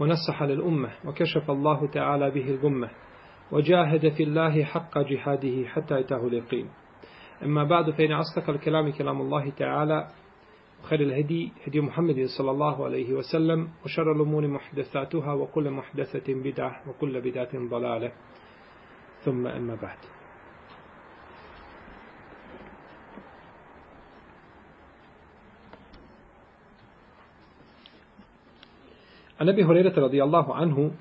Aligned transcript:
ونصح 0.00 0.42
للأمة 0.42 0.90
وكشف 1.04 1.50
الله 1.50 1.86
تعالى 1.86 2.30
به 2.30 2.50
الغمة 2.50 2.90
وجاهد 3.52 4.08
في 4.08 4.22
الله 4.22 4.64
حق 4.64 4.98
جهاده 4.98 5.68
حتى 5.68 6.00
يتاه 6.00 6.26
اليقين. 6.26 6.70
أما 7.42 7.64
بعد 7.64 7.90
فإن 7.90 8.12
أصدق 8.12 8.50
الكلام 8.50 8.92
كلام 8.92 9.20
الله 9.20 9.50
تعالى 9.50 10.08
وخير 10.82 11.00
الهدي 11.00 11.52
هدي 11.66 11.80
محمد 11.80 12.24
صلى 12.38 12.50
الله 12.50 12.84
عليه 12.84 13.12
وسلم 13.12 13.68
وشر 13.84 14.12
الأمور 14.12 14.46
محدثاتها 14.46 15.32
وكل 15.32 15.70
محدثة 15.70 16.34
بدعة 16.34 16.88
وكل 16.88 17.20
بدعة 17.20 17.68
ضلالة. 17.68 18.12
ثم 19.24 19.46
أما 19.46 19.74
بعد. 19.74 20.19
عن 29.41 29.49
أبي 29.49 29.63
هريرة 29.63 29.99
رضي 29.99 30.23
الله 30.23 30.55
عنه 30.55 30.91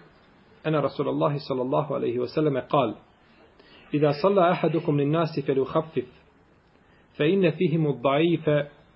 أن 0.67 0.77
رسول 0.77 1.09
الله 1.09 1.37
صلى 1.49 1.63
الله 1.63 1.95
عليه 1.95 2.19
وسلم 2.19 2.59
قال 2.59 2.95
إذا 3.95 4.13
صلى 4.23 4.51
أحدكم 4.51 5.01
للناس 5.01 5.41
فليخفف 5.47 6.07
فإن 7.19 7.51
فيهم 7.51 7.87
الضعيف 7.87 8.51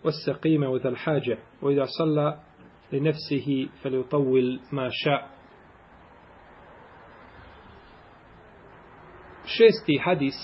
والسقيم 0.05 0.62
وذا 0.62 0.89
الحاجة 0.89 1.39
وإذا 1.62 1.84
صلى 1.98 2.39
لنفسه 2.92 3.69
فليطول 3.83 4.61
ما 4.73 4.89
شاء 4.92 5.39
šesti 9.48 9.98
hadis 10.05 10.34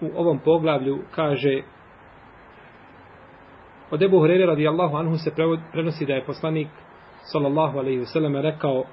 u 0.00 0.10
ovom 0.16 0.38
poglavlju 0.38 0.98
kaže 1.14 1.62
od 3.90 4.02
Ebu 4.02 4.18
Hurere 4.18 4.46
radijallahu 4.46 4.96
anhu 4.96 5.16
se 5.16 5.34
prenosi 5.72 6.06
da 6.06 6.12
je 6.14 6.24
poslanik 6.24 6.68
sallallahu 7.31 7.79
alaihi 7.79 7.99
wasallam 7.99 8.41
rekao 8.41 8.83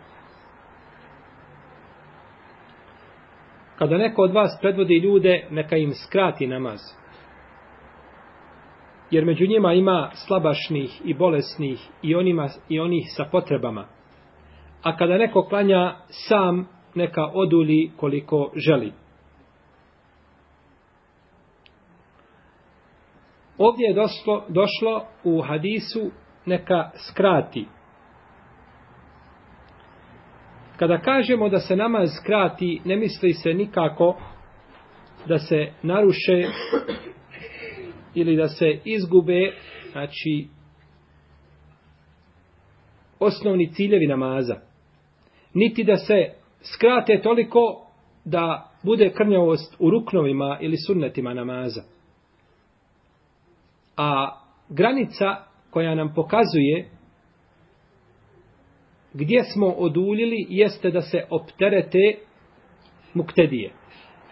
kada 3.78 3.98
neko 3.98 4.22
od 4.22 4.33
vas 4.33 4.59
predvodi 4.61 4.98
ljude 4.98 5.47
neka 5.50 5.77
im 5.77 5.92
skrati 5.95 6.47
namaz 6.47 6.81
jer 9.11 9.25
među 9.25 9.47
njima 9.47 9.72
ima 9.72 10.11
slabašnih 10.14 11.00
i 11.05 11.14
bolesnih 11.14 11.89
i, 12.03 12.14
onima, 12.14 12.48
i 12.69 12.81
onih 12.81 13.05
sa 13.17 13.25
potrebama 13.25 13.87
a 14.83 14.97
kada 14.97 15.19
neko 15.19 15.42
klanja 15.42 15.97
sam 16.28 16.69
neka 16.94 17.27
oduli 17.34 17.91
koliko 17.97 18.53
želi. 18.56 18.92
Ovdje 23.59 23.87
je 23.87 23.94
došlo, 23.94 24.44
došlo 24.48 25.06
u 25.25 25.42
hadisu 25.42 26.11
neka 26.47 26.91
skrati. 27.09 27.67
Kada 30.81 30.98
kažemo 30.98 31.48
da 31.48 31.59
se 31.59 31.77
namaz 31.77 32.11
skrati, 32.23 32.81
ne 32.84 32.97
misli 32.97 33.33
se 33.33 33.55
nikako 33.55 34.17
da 35.28 35.39
se 35.39 35.72
naruše 35.83 36.45
ili 38.15 38.37
da 38.37 38.49
se 38.49 38.78
izgube, 38.84 39.53
znači, 39.93 40.49
osnovni 43.19 43.72
ciljevi 43.72 44.06
namaza. 44.06 44.56
Niti 45.55 45.84
da 45.84 45.97
se 45.97 46.32
skrate 46.75 47.21
toliko 47.22 47.60
da 48.25 48.71
bude 48.82 49.12
krnjavost 49.12 49.76
u 49.78 49.91
ruknovima 49.91 50.59
ili 50.60 50.76
sunnetima 50.87 51.34
namaza. 51.34 51.82
A 53.97 54.41
granica 54.69 55.37
koja 55.71 55.94
nam 55.94 56.15
pokazuje 56.15 56.91
gdje 59.12 59.44
smo 59.44 59.66
oduljili 59.66 60.47
jeste 60.48 60.91
da 60.91 61.00
se 61.00 61.25
opterete 61.31 62.15
muktedije. 63.15 63.72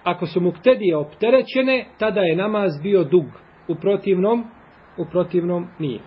Ako 0.05 0.27
su 0.27 0.41
muktedije 0.41 0.97
opterećene, 0.97 1.87
tada 1.99 2.21
je 2.21 2.37
namaz 2.37 2.73
bio 2.83 3.05
dug. 3.05 3.25
U 3.69 3.75
protivnom, 3.75 4.45
u 4.99 5.05
protivnom 5.05 5.67
nije. 5.79 6.01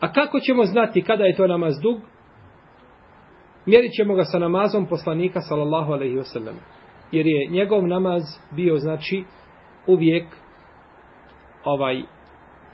A 0.00 0.12
kako 0.12 0.40
ćemo 0.40 0.64
znati 0.64 1.02
kada 1.02 1.24
je 1.24 1.36
to 1.36 1.46
namaz 1.46 1.74
dug? 1.82 2.00
mjerit 3.66 3.92
ćemo 3.92 4.14
ga 4.14 4.24
sa 4.24 4.38
namazom 4.38 4.86
poslanika 4.86 5.40
sallallahu 5.40 5.92
alaihi 5.92 6.16
wasallam. 6.16 6.54
Jer 7.12 7.26
je 7.26 7.48
njegov 7.50 7.86
namaz 7.86 8.22
bio 8.50 8.78
znači 8.78 9.24
uvijek 9.86 10.26
ovaj 11.64 12.02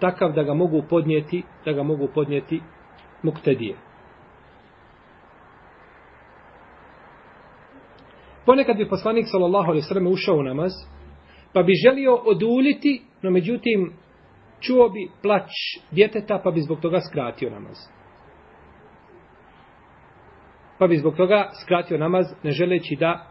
takav 0.01 0.33
da 0.33 0.43
ga 0.43 0.55
mogu 0.55 0.83
podnijeti, 0.91 1.43
da 1.65 1.73
ga 1.73 1.83
mogu 1.83 2.09
podnijeti 2.15 2.61
muktedije. 3.23 3.77
Ponekad 8.47 8.77
bi 8.77 8.89
poslanik 8.89 9.27
sallallahu 9.31 9.71
alejhi 9.71 9.85
ve 9.85 9.89
sellem 9.89 10.07
ušao 10.07 10.37
u 10.37 10.43
namaz, 10.43 10.73
pa 11.53 11.63
bi 11.63 11.73
želio 11.85 12.15
oduljiti, 12.15 13.03
no 13.23 13.31
međutim 13.31 13.93
čuo 14.61 14.89
bi 14.89 15.11
plać 15.23 15.51
djeteta, 15.91 16.41
pa 16.45 16.51
bi 16.51 16.61
zbog 16.61 16.81
toga 16.81 17.01
skratio 17.01 17.51
namaz 17.51 18.01
pa 20.81 20.87
bi 20.87 20.97
zbog 20.97 21.17
toga 21.17 21.51
skratio 21.63 21.99
namaz 21.99 22.27
ne 22.43 22.51
želeći 22.51 22.97
da 22.97 23.27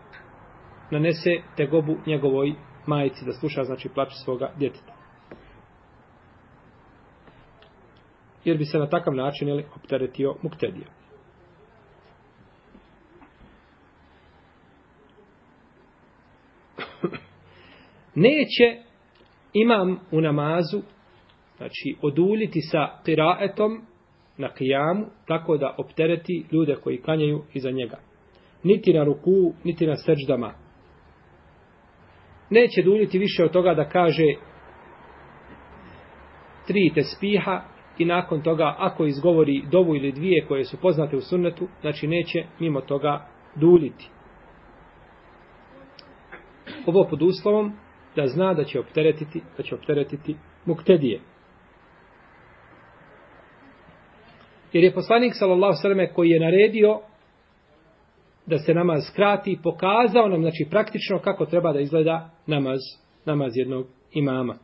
nanese 0.91 1.29
tegobu 1.57 1.95
njegovoj 2.05 2.53
majici 2.85 3.25
da 3.25 3.33
sluša 3.33 3.63
znači 3.63 3.89
plač 3.89 4.09
svoga 4.23 4.51
djeteta. 4.57 4.88
Jer 8.45 8.57
bi 8.57 8.65
se 8.65 8.77
na 8.77 8.89
takav 8.89 9.13
način 9.13 9.47
jeli, 9.47 9.65
opteretio 9.75 10.35
muktedija. 10.41 10.87
Neće 18.15 18.83
imam 19.53 19.99
u 20.11 20.21
namazu 20.21 20.81
znači 21.57 21.95
oduljiti 22.01 22.61
sa 22.61 22.87
kiraetom 23.05 23.81
na 24.37 24.53
kijamu, 24.53 25.05
tako 25.27 25.57
da 25.57 25.75
optereti 25.77 26.45
ljude 26.51 26.75
koji 26.75 27.01
kanjaju 27.01 27.43
iza 27.53 27.71
njega. 27.71 27.97
Niti 28.63 28.93
na 28.93 29.03
ruku, 29.03 29.53
niti 29.63 29.87
na 29.87 29.95
srđdama. 29.95 30.53
Neće 32.49 32.81
duljiti 32.83 33.19
više 33.19 33.43
od 33.43 33.51
toga 33.51 33.73
da 33.73 33.89
kaže 33.89 34.25
tri 36.67 36.91
tespiha 36.95 37.61
i 37.99 38.05
nakon 38.05 38.41
toga 38.41 38.75
ako 38.77 39.05
izgovori 39.05 39.63
dovu 39.71 39.95
ili 39.95 40.11
dvije 40.11 40.45
koje 40.47 40.65
su 40.65 40.77
poznate 40.81 41.17
u 41.17 41.21
sunnetu, 41.21 41.67
znači 41.81 42.07
neće 42.07 42.43
mimo 42.59 42.81
toga 42.81 43.27
duljiti. 43.55 44.09
Ovo 46.85 47.07
pod 47.09 47.21
uslovom 47.21 47.73
da 48.15 48.27
zna 48.27 48.53
da 48.53 48.63
će 48.63 48.79
opteretiti, 48.79 49.41
da 49.57 49.63
će 49.63 49.75
opteretiti 49.75 50.35
muktedije. 50.65 51.19
Jer 54.73 54.83
je 54.83 54.93
poslanik 54.93 55.33
sallallahu 55.35 55.77
sallam 55.81 56.07
koji 56.15 56.29
je 56.29 56.39
naredio 56.39 56.99
da 58.45 58.57
se 58.57 58.73
namaz 58.73 59.03
skrati, 59.11 59.59
pokazao 59.63 60.27
nam 60.27 60.41
znači 60.41 60.67
praktično 60.69 61.19
kako 61.19 61.45
treba 61.45 61.73
da 61.73 61.79
izgleda 61.79 62.29
namaz, 62.47 62.79
namaz 63.25 63.51
jednog 63.55 63.87
imama. 64.13 64.55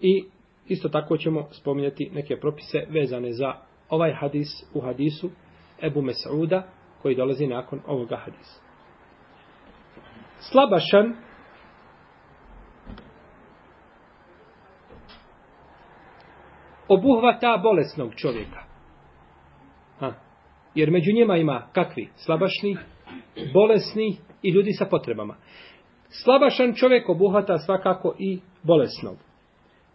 I 0.00 0.24
isto 0.70 0.88
tako 0.88 1.16
ćemo 1.16 1.48
spominjati 1.50 2.10
neke 2.14 2.36
propise 2.36 2.78
vezane 2.88 3.32
za 3.32 3.54
ovaj 3.88 4.12
hadis 4.12 4.48
u 4.74 4.80
hadisu 4.80 5.30
Ebu 5.82 6.02
Mes'uda 6.02 6.62
koji 7.02 7.14
dolazi 7.16 7.46
nakon 7.46 7.80
ovoga 7.86 8.16
hadisa. 8.16 8.60
Slabašan 10.38 11.14
obuhvata 16.88 17.60
bolesnog 17.62 18.14
čovjeka. 18.14 18.60
Ha. 19.98 20.12
Jer 20.74 20.90
među 20.90 21.12
njima 21.14 21.36
ima 21.36 21.68
kakvi? 21.72 22.08
Slabašni, 22.14 22.76
bolesni 23.54 24.16
i 24.42 24.50
ljudi 24.50 24.72
sa 24.72 24.84
potrebama. 24.84 25.36
Slabašan 26.08 26.74
čovjek 26.74 27.08
obuhvata 27.08 27.58
svakako 27.58 28.14
i 28.18 28.40
bolesnog. 28.62 29.29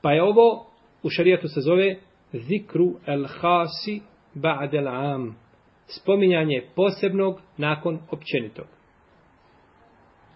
Pa 0.05 0.11
je 0.11 0.23
ovo 0.23 0.65
u 1.03 1.09
šarijatu 1.09 1.47
se 1.47 1.61
zove 1.61 1.95
zikru 2.33 2.93
el 3.05 3.25
hasi 3.27 4.01
ba'del 4.35 4.87
am. 4.87 5.35
Spominjanje 5.87 6.63
posebnog 6.75 7.41
nakon 7.57 7.99
općenitog. 8.11 8.65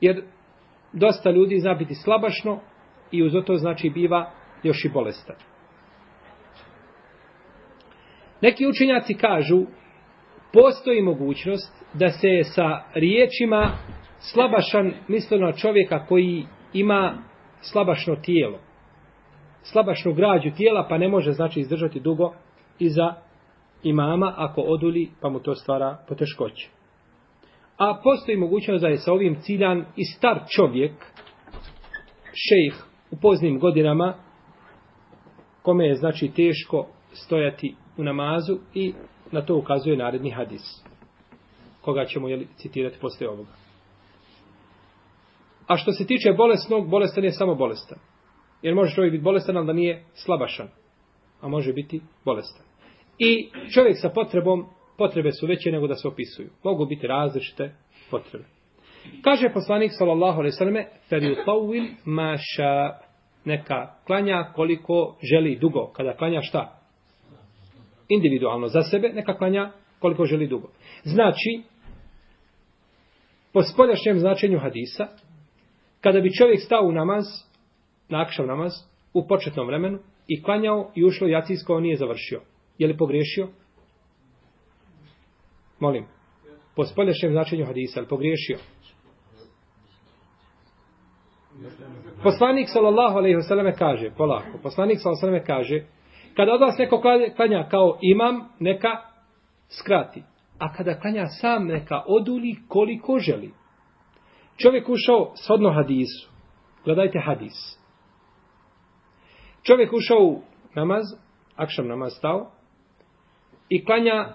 Jer 0.02 0.24
dosta 0.94 1.32
ljudi 1.32 1.60
zna 1.60 1.74
biti 1.74 1.96
slabašno 1.96 2.60
i 3.12 3.24
uz 3.24 3.32
to 3.46 3.56
znači 3.56 3.90
biva 3.90 4.32
još 4.64 4.86
i 4.86 4.90
bolestan. 4.90 5.36
Neki 8.42 8.68
učenjaci 8.68 9.14
kažu 9.14 9.66
postoji 10.54 11.02
mogućnost 11.02 11.74
da 11.94 12.10
se 12.10 12.44
sa 12.44 12.84
riječima 12.94 13.78
slabašan 14.20 14.94
mislilo 15.08 15.46
na 15.46 15.54
čovjeka 15.54 16.06
koji 16.06 16.46
ima 16.74 17.24
slabašno 17.62 18.16
tijelo. 18.16 18.69
Slabašnu 19.64 20.14
građu 20.14 20.52
tijela 20.58 20.86
pa 20.90 20.98
ne 20.98 21.08
može 21.08 21.32
znači 21.32 21.60
izdržati 21.60 22.00
dugo 22.00 22.34
iza 22.80 23.14
imama 23.84 24.34
ako 24.38 24.62
oduli 24.62 25.10
pa 25.22 25.30
mu 25.30 25.40
to 25.40 25.56
stvara 25.56 25.98
poteškoće. 26.08 26.70
A 27.78 28.02
postoji 28.04 28.38
mogućnost 28.38 28.82
da 28.82 28.88
je 28.88 28.98
sa 28.98 29.14
ovim 29.14 29.36
ciljan 29.42 29.86
i 29.96 30.06
star 30.06 30.40
čovjek, 30.56 30.92
šejh 32.34 32.84
u 33.12 33.16
poznim 33.22 33.60
godinama, 33.60 34.14
kome 35.62 35.86
je 35.86 35.96
znači 35.96 36.32
teško 36.36 36.88
stojati 37.14 37.76
u 37.98 38.04
namazu 38.04 38.58
i 38.74 38.94
na 39.32 39.42
to 39.42 39.56
ukazuje 39.56 39.98
naredni 39.98 40.32
hadis. 40.32 40.84
Koga 41.82 42.06
ćemo 42.06 42.28
jeli, 42.28 42.48
citirati 42.56 43.00
posle 43.02 43.30
ovoga. 43.30 43.52
A 45.68 45.78
što 45.78 45.92
se 45.92 46.08
tiče 46.08 46.34
bolesnog, 46.34 46.90
bolestan 46.90 47.24
je 47.24 47.32
samo 47.32 47.56
bolestan. 47.56 47.98
Jer 48.62 48.76
može 48.76 48.96
čovjek 48.96 49.12
biti 49.12 49.24
bolestan, 49.24 49.58
ali 49.58 49.68
da 49.68 49.74
nije 49.74 50.04
slabašan. 50.14 50.68
A 51.42 51.48
može 51.48 51.74
biti 51.74 52.02
bolestan. 52.26 52.66
I 53.18 53.50
čovjek 53.74 53.98
sa 54.02 54.10
potrebom, 54.10 54.66
potrebe 54.98 55.32
su 55.32 55.48
veće 55.48 55.72
nego 55.72 55.88
da 55.88 55.96
se 55.96 56.08
opisuju. 56.08 56.50
Mogu 56.64 56.86
biti 56.86 57.08
različite 57.08 57.72
potrebe. 58.12 58.46
Kaže 59.22 59.50
poslanik 59.54 59.92
sallallahu 59.98 60.40
alejhi 60.40 60.54
ve 60.54 60.58
selleme: 60.58 60.88
"Feriutawil 61.10 61.86
maša 62.06 63.00
neka 63.46 63.96
klanja 64.08 64.52
koliko 64.56 65.18
želi 65.24 65.58
dugo. 65.62 65.92
Kada 65.96 66.14
klanja 66.14 66.42
šta? 66.42 66.80
individualno 68.10 68.68
za 68.68 68.84
sebe, 68.84 69.10
neka 69.10 69.38
klanja 69.38 69.72
koliko 70.00 70.26
želi 70.26 70.48
dugo. 70.48 70.70
Znači, 71.04 71.64
po 73.54 73.62
spoljašnjem 73.64 74.20
značenju 74.20 74.60
hadisa, 74.60 75.08
kada 76.02 76.22
bi 76.22 76.34
čovjek 76.34 76.60
stao 76.66 76.84
u 76.84 76.92
namaz, 76.92 77.26
nakšav 78.10 78.48
namaz, 78.48 78.72
u 79.14 79.28
početnom 79.28 79.68
vremenu, 79.68 80.00
i 80.28 80.44
klanjao 80.44 80.92
i 80.96 81.06
ušlo 81.06 81.28
jacijsko, 81.28 81.76
on 81.76 81.84
nije 81.84 81.98
završio. 81.98 82.42
Je 82.78 82.88
li 82.88 82.98
pogriješio? 82.98 83.48
Molim. 85.80 86.06
Po 86.76 86.86
spolješnjem 86.86 87.32
značenju 87.32 87.66
hadisa, 87.66 88.00
ali 88.00 88.08
pogriješio? 88.08 88.58
Poslanik 92.24 92.70
sallallahu 92.70 93.18
alejhi 93.18 93.36
ve 93.36 93.42
selleme 93.42 93.76
kaže, 93.76 94.12
polako. 94.18 94.58
Poslanik 94.64 95.00
sallallahu 95.00 95.26
alejhi 95.26 95.42
ve 95.42 95.46
selleme 95.46 95.64
kaže: 95.64 95.86
Kada 96.36 96.54
od 96.54 96.62
vas 96.62 96.78
neko 96.78 97.02
klanja 97.36 97.68
kao 97.72 97.98
imam, 98.02 98.50
neka 98.60 98.90
skrati. 99.70 100.24
A 100.60 100.74
kada 100.74 101.00
klanja 101.00 101.26
sam, 101.26 101.68
neka 101.68 102.04
oduli 102.08 102.56
koliko 102.68 103.20
želi. 103.20 103.52
Čovjek 104.58 104.90
ušao 104.90 105.34
shodno 105.36 105.72
hadisu. 105.72 106.30
Gledajte 106.86 107.20
hadis. 107.26 107.79
Čovjek 109.70 109.94
ušao 109.94 110.24
u 110.24 110.42
namaz, 110.76 111.06
akšam 111.56 111.88
namaz 111.88 112.14
stao, 112.18 112.52
i 113.70 113.86
klanja 113.86 114.34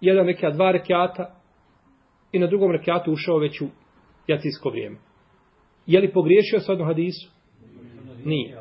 jedan 0.00 0.26
rekiat, 0.26 0.54
dva 0.54 0.72
rekiata, 0.72 1.34
i 2.32 2.38
na 2.38 2.46
drugom 2.46 2.72
rekiatu 2.72 3.12
ušao 3.12 3.38
već 3.38 3.60
u 3.60 3.66
jacijsko 4.26 4.70
vrijeme. 4.70 4.96
Je 5.86 6.00
li 6.00 6.12
pogriješio 6.12 6.60
s 6.60 6.66
hadisu? 6.66 7.30
Nije 8.24 8.56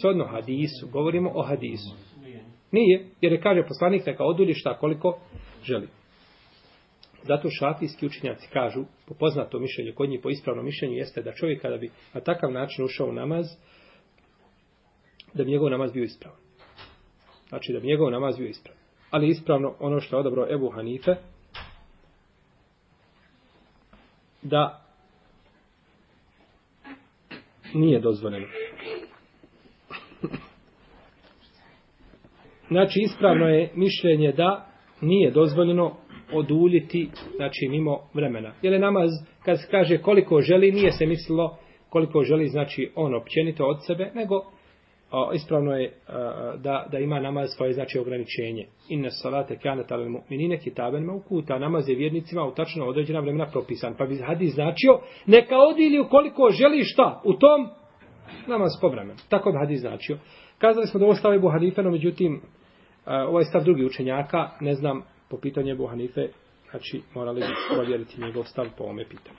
shodno 0.00 0.24
hadisu, 0.24 0.88
govorimo 0.92 1.30
o 1.34 1.42
hadisu. 1.42 1.94
Nije, 2.72 3.06
jer 3.20 3.32
je 3.32 3.40
kaže 3.40 3.62
poslanik 3.68 4.06
neka 4.06 4.24
odulji 4.24 4.54
šta 4.54 4.78
koliko 4.78 5.18
želi. 5.62 5.88
Zato 7.22 7.48
šafijski 7.50 8.06
učinjaci 8.06 8.48
kažu, 8.52 8.84
po 9.08 9.14
poznatom 9.14 9.62
mišljenju, 9.62 9.92
kod 9.94 10.08
njih 10.08 10.20
po 10.22 10.30
ispravnom 10.30 10.64
mišljenju, 10.64 10.96
jeste 10.96 11.22
da 11.22 11.32
čovjek 11.32 11.62
kada 11.62 11.76
bi 11.76 11.90
na 12.14 12.20
takav 12.20 12.52
način 12.52 12.84
ušao 12.84 13.08
u 13.08 13.12
namaz, 13.12 13.46
da 15.36 15.44
bi 15.44 15.50
njegov 15.50 15.70
namaz 15.70 15.92
bio 15.92 16.04
ispravan. 16.04 16.38
Znači 17.48 17.72
da 17.72 17.80
bi 17.80 17.86
njegov 17.86 18.10
namaz 18.10 18.38
bio 18.38 18.48
ispravan. 18.48 18.80
Ali 19.10 19.28
ispravno 19.28 19.74
ono 19.80 20.00
što 20.00 20.16
je 20.16 20.20
odabrao 20.20 20.46
Ebu 20.54 20.70
Hanife, 20.70 21.14
da 24.42 24.82
nije 27.74 28.00
dozvoljeno. 28.00 28.46
Znači, 32.68 33.00
ispravno 33.00 33.46
je 33.48 33.70
mišljenje 33.74 34.32
da 34.32 34.66
nije 35.00 35.30
dozvoljeno 35.30 35.96
oduljiti, 36.32 37.10
znači, 37.36 37.68
mimo 37.68 37.98
vremena. 38.14 38.52
Jer 38.62 38.72
je 38.72 38.78
namaz, 38.78 39.10
kad 39.44 39.60
se 39.60 39.68
kaže 39.70 39.98
koliko 39.98 40.40
želi, 40.40 40.72
nije 40.72 40.92
se 40.92 41.06
mislilo 41.06 41.58
koliko 41.88 42.22
želi, 42.22 42.48
znači, 42.48 42.90
on 42.94 43.14
općenito 43.14 43.66
od 43.66 43.86
sebe, 43.86 44.10
nego 44.14 44.52
a, 45.10 45.30
ispravno 45.34 45.72
je 45.76 45.92
a, 46.08 46.56
da, 46.56 46.86
da 46.92 46.98
ima 46.98 47.20
namaz 47.20 47.50
svoje, 47.56 47.72
znači, 47.72 47.98
ograničenje. 47.98 48.66
Inna 48.88 49.10
salate 49.10 49.58
kanat 49.58 49.92
al 49.92 50.00
mu'minine 50.08 50.58
kitaben 50.58 51.04
maukuta. 51.04 51.58
Namaz 51.58 51.88
je 51.88 51.94
vjernicima 51.94 52.44
u 52.44 52.54
tačno 52.54 52.86
određena 52.86 53.20
vremena 53.20 53.46
propisan. 53.46 53.94
Pa 53.98 54.06
bi 54.06 54.18
hadis 54.18 54.54
značio, 54.54 55.00
neka 55.26 55.56
odili 55.58 56.08
koliko 56.10 56.50
želi 56.50 56.84
šta 56.84 57.20
u 57.24 57.32
tom 57.32 57.68
namaz 58.46 58.70
povremen. 58.80 59.16
Tako 59.28 59.52
bi 59.52 59.58
hadis 59.58 59.80
značio. 59.80 60.18
Kazali 60.58 60.86
smo 60.86 61.00
da 61.00 61.06
ovo 61.06 61.14
stav 61.14 61.34
Ebu 61.34 61.48
Hanife, 61.48 61.82
no 61.82 61.90
međutim, 61.90 62.40
ovaj 63.06 63.44
stav 63.44 63.64
drugi 63.64 63.84
učenjaka, 63.84 64.50
ne 64.60 64.74
znam, 64.74 65.02
po 65.30 65.38
pitanju 65.40 65.72
Ebu 65.72 65.86
Hanife, 65.86 66.28
znači, 66.70 67.02
morali 67.14 67.40
bi 67.40 67.74
provjeriti 67.74 68.20
njegov 68.20 68.44
stav 68.44 68.66
po 68.78 68.84
ome 68.84 69.04
pitanju. 69.04 69.38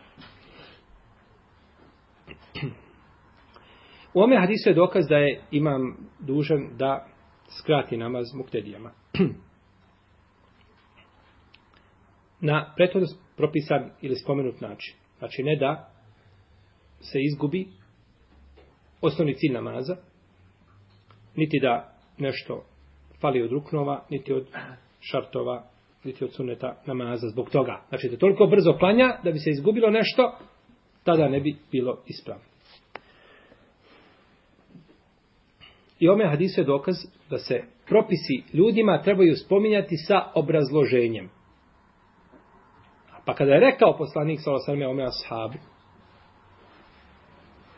U 4.17 4.21
ome 4.21 4.37
hadisu 4.37 4.69
je 4.69 4.73
dokaz 4.73 5.07
da 5.07 5.17
je 5.17 5.41
imam 5.51 5.97
dužan 6.19 6.67
da 6.77 7.07
skrati 7.59 7.97
namaz 7.97 8.25
muktedijama. 8.33 8.91
Na 12.49 12.73
prethodno 12.75 13.07
propisan 13.35 13.91
ili 14.01 14.15
spomenut 14.15 14.61
način. 14.61 14.95
Znači 15.17 15.43
ne 15.43 15.55
da 15.55 15.89
se 16.99 17.19
izgubi 17.21 17.67
osnovni 19.01 19.35
cilj 19.35 19.53
namaza, 19.53 19.95
niti 21.35 21.59
da 21.59 21.93
nešto 22.17 22.65
fali 23.21 23.41
od 23.41 23.51
ruknova, 23.51 24.05
niti 24.09 24.33
od 24.33 24.47
šartova, 24.99 25.63
niti 26.03 26.23
od 26.23 26.33
suneta 26.33 26.81
namaza 26.85 27.27
zbog 27.27 27.49
toga. 27.49 27.81
Znači 27.89 28.09
da 28.09 28.17
toliko 28.17 28.47
brzo 28.47 28.73
klanja 28.73 29.19
da 29.23 29.31
bi 29.31 29.39
se 29.39 29.49
izgubilo 29.49 29.89
nešto, 29.89 30.37
tada 31.03 31.29
ne 31.29 31.39
bi 31.39 31.55
bilo 31.71 32.03
ispravno. 32.07 32.46
I 35.99 36.09
ome 36.09 36.27
hadisu 36.27 36.61
je 36.61 36.65
dokaz 36.65 36.95
da 37.29 37.37
se 37.37 37.63
propisi 37.87 38.43
ljudima 38.53 39.01
trebaju 39.01 39.35
spominjati 39.35 39.97
sa 39.97 40.31
obrazloženjem. 40.35 41.29
Pa 43.25 43.35
kada 43.35 43.51
je 43.51 43.59
rekao 43.59 43.97
poslanik 43.97 44.39
sa 44.43 44.53
osrme 44.53 44.87
ome 44.87 45.03
ashabu, 45.03 45.57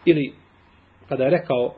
ili 0.06 0.34
kada 1.10 1.24
je 1.24 1.30
rekao 1.30 1.74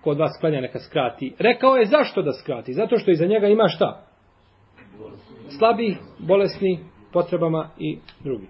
kod 0.00 0.18
vas 0.18 0.38
klanja 0.40 0.60
neka 0.60 0.78
skrati. 0.78 1.34
Rekao 1.38 1.76
je 1.76 1.86
zašto 1.86 2.22
da 2.22 2.32
skrati? 2.32 2.72
Zato 2.72 2.98
što 2.98 3.10
iza 3.10 3.26
njega 3.26 3.46
ima 3.46 3.68
šta? 3.68 4.06
Slabi, 5.58 5.96
bolesni, 6.18 6.78
potrebama 7.12 7.70
i 7.78 7.98
drugi. 8.24 8.46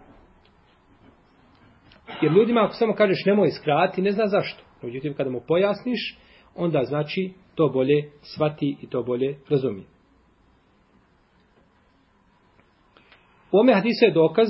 Jer 2.23 2.33
ljudima 2.33 2.64
ako 2.64 2.75
samo 2.75 2.95
kažeš 2.95 3.25
nemoj 3.26 3.50
skrati, 3.50 4.02
ne 4.02 4.12
zna 4.12 4.26
zašto. 4.26 4.62
Međutim, 4.83 5.14
kada 5.14 5.30
mu 5.30 5.40
pojasniš, 5.49 6.18
onda 6.57 6.85
znači 6.85 7.33
to 7.55 7.69
bolje 7.69 8.11
svati 8.23 8.77
i 8.83 8.87
to 8.87 9.03
bolje 9.03 9.39
razumije. 9.49 9.87
U 13.53 13.59
ome 13.59 13.75
hadisu 13.75 14.05
je 14.05 14.13
dokaz 14.13 14.49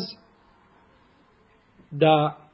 da 1.91 2.47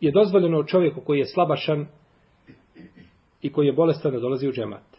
je 0.00 0.12
dozvoljeno 0.12 0.64
čovjeku 0.64 1.00
koji 1.00 1.18
je 1.18 1.26
slabašan 1.26 1.86
i 3.42 3.52
koji 3.52 3.66
je 3.66 3.72
bolestan 3.72 4.12
da 4.12 4.20
dolazi 4.20 4.48
u 4.48 4.52
džemat. 4.52 4.96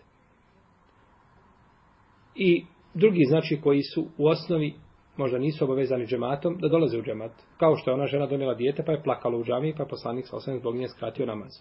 I 2.36 2.66
drugi 2.94 3.26
znači 3.28 3.60
koji 3.64 3.82
su 3.84 4.08
u 4.18 4.28
osnovi 4.28 4.74
možda 5.18 5.38
nisu 5.38 5.66
obavezani 5.66 6.06
džematom 6.06 6.58
da 6.60 6.68
dolaze 6.68 6.98
u 6.98 7.04
džemat. 7.04 7.32
Kao 7.58 7.76
što 7.76 7.92
je 7.92 7.94
ona 7.94 8.06
žena 8.06 8.28
donijela 8.28 8.54
dijete 8.54 8.84
pa 8.86 8.92
je 8.92 9.04
plakala 9.04 9.38
u 9.38 9.44
džami 9.44 9.74
pa 9.78 9.84
je 9.84 9.90
poslanik 9.90 10.28
sa 10.28 10.36
osam 10.36 10.60
zbog 10.60 10.76
nje 10.76 10.88
skratio 10.88 11.26
namaz. 11.26 11.52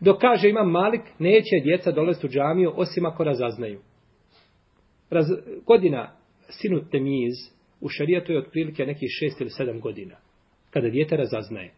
Dok 0.00 0.20
kaže 0.20 0.48
imam 0.48 0.70
Malik, 0.70 1.00
neće 1.18 1.60
djeca 1.64 1.92
dolaziti 1.92 2.26
u 2.26 2.30
džamiju 2.30 2.72
osim 2.74 3.06
ako 3.06 3.24
razaznaju. 3.24 3.80
Raz, 5.10 5.26
godina 5.66 6.12
sinu 6.48 6.80
temiz 6.90 7.34
u 7.80 7.88
šarijatu 7.88 8.32
je 8.32 8.38
otprilike 8.38 8.86
nekih 8.86 9.08
šest 9.20 9.40
ili 9.40 9.50
sedam 9.50 9.80
godina. 9.80 10.16
Kada 10.70 10.88
djete 10.88 11.16
razaznaje. 11.16 11.72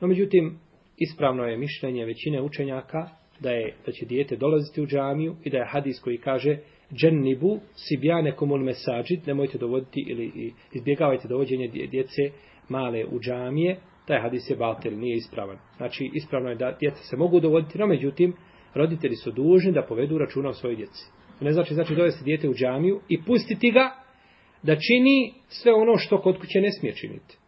No 0.00 0.08
međutim, 0.08 0.58
ispravno 0.96 1.44
je 1.44 1.56
mišljenje 1.56 2.04
većine 2.04 2.42
učenjaka 2.42 3.08
da 3.40 3.50
je 3.50 3.74
da 3.86 3.92
će 3.92 4.06
dijete 4.06 4.36
dolaziti 4.36 4.82
u 4.82 4.86
džamiju 4.86 5.36
i 5.44 5.50
da 5.50 5.58
je 5.58 5.68
hadis 5.68 6.00
koji 6.00 6.18
kaže 6.18 6.58
džennibu 6.92 7.60
sibjane 7.74 8.36
komul 8.36 8.58
mesađid, 8.58 9.20
nemojte 9.26 9.58
dovoditi 9.58 10.04
ili 10.08 10.52
izbjegavajte 10.72 11.28
dovođenje 11.28 11.68
djece 11.68 12.22
male 12.68 13.04
u 13.04 13.20
džamije, 13.20 13.80
taj 14.06 14.20
hadis 14.20 14.50
je 14.50 14.56
batel, 14.56 14.98
nije 14.98 15.16
ispravan. 15.16 15.58
Znači, 15.76 16.10
ispravno 16.14 16.48
je 16.48 16.56
da 16.56 16.76
djeca 16.80 17.02
se 17.02 17.16
mogu 17.16 17.40
dovoditi, 17.40 17.78
no 17.78 17.86
međutim, 17.86 18.34
roditelji 18.74 19.16
su 19.16 19.30
dužni 19.30 19.72
da 19.72 19.82
povedu 19.82 20.18
računa 20.18 20.48
o 20.48 20.54
svojoj 20.54 20.76
djeci. 20.76 21.04
To 21.38 21.44
ne 21.44 21.52
znači, 21.52 21.74
znači 21.74 21.94
dovesti 21.94 22.24
dijete 22.24 22.48
u 22.48 22.54
džamiju 22.54 23.00
i 23.08 23.22
pustiti 23.22 23.70
ga 23.70 23.90
da 24.62 24.76
čini 24.76 25.34
sve 25.48 25.72
ono 25.72 25.96
što 25.96 26.20
kod 26.20 26.38
kuće 26.38 26.60
ne 26.60 26.72
smije 26.72 26.94
činiti. 26.94 27.38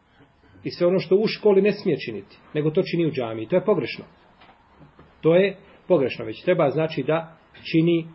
I 0.65 0.71
sve 0.71 0.87
ono 0.87 0.99
što 0.99 1.17
u 1.17 1.27
školi 1.27 1.63
ne 1.63 1.73
smije 1.73 1.99
činiti, 1.99 2.37
nego 2.55 2.71
to 2.71 2.83
čini 2.83 3.07
u 3.07 3.11
džamiji. 3.11 3.49
To 3.49 3.57
je 3.57 3.65
pogrešno. 3.65 4.05
To 5.21 5.37
je 5.37 5.57
pogrešno, 5.89 6.25
već 6.25 6.45
treba 6.45 6.71
znači 6.71 7.03
da 7.03 7.37
čini 7.73 8.07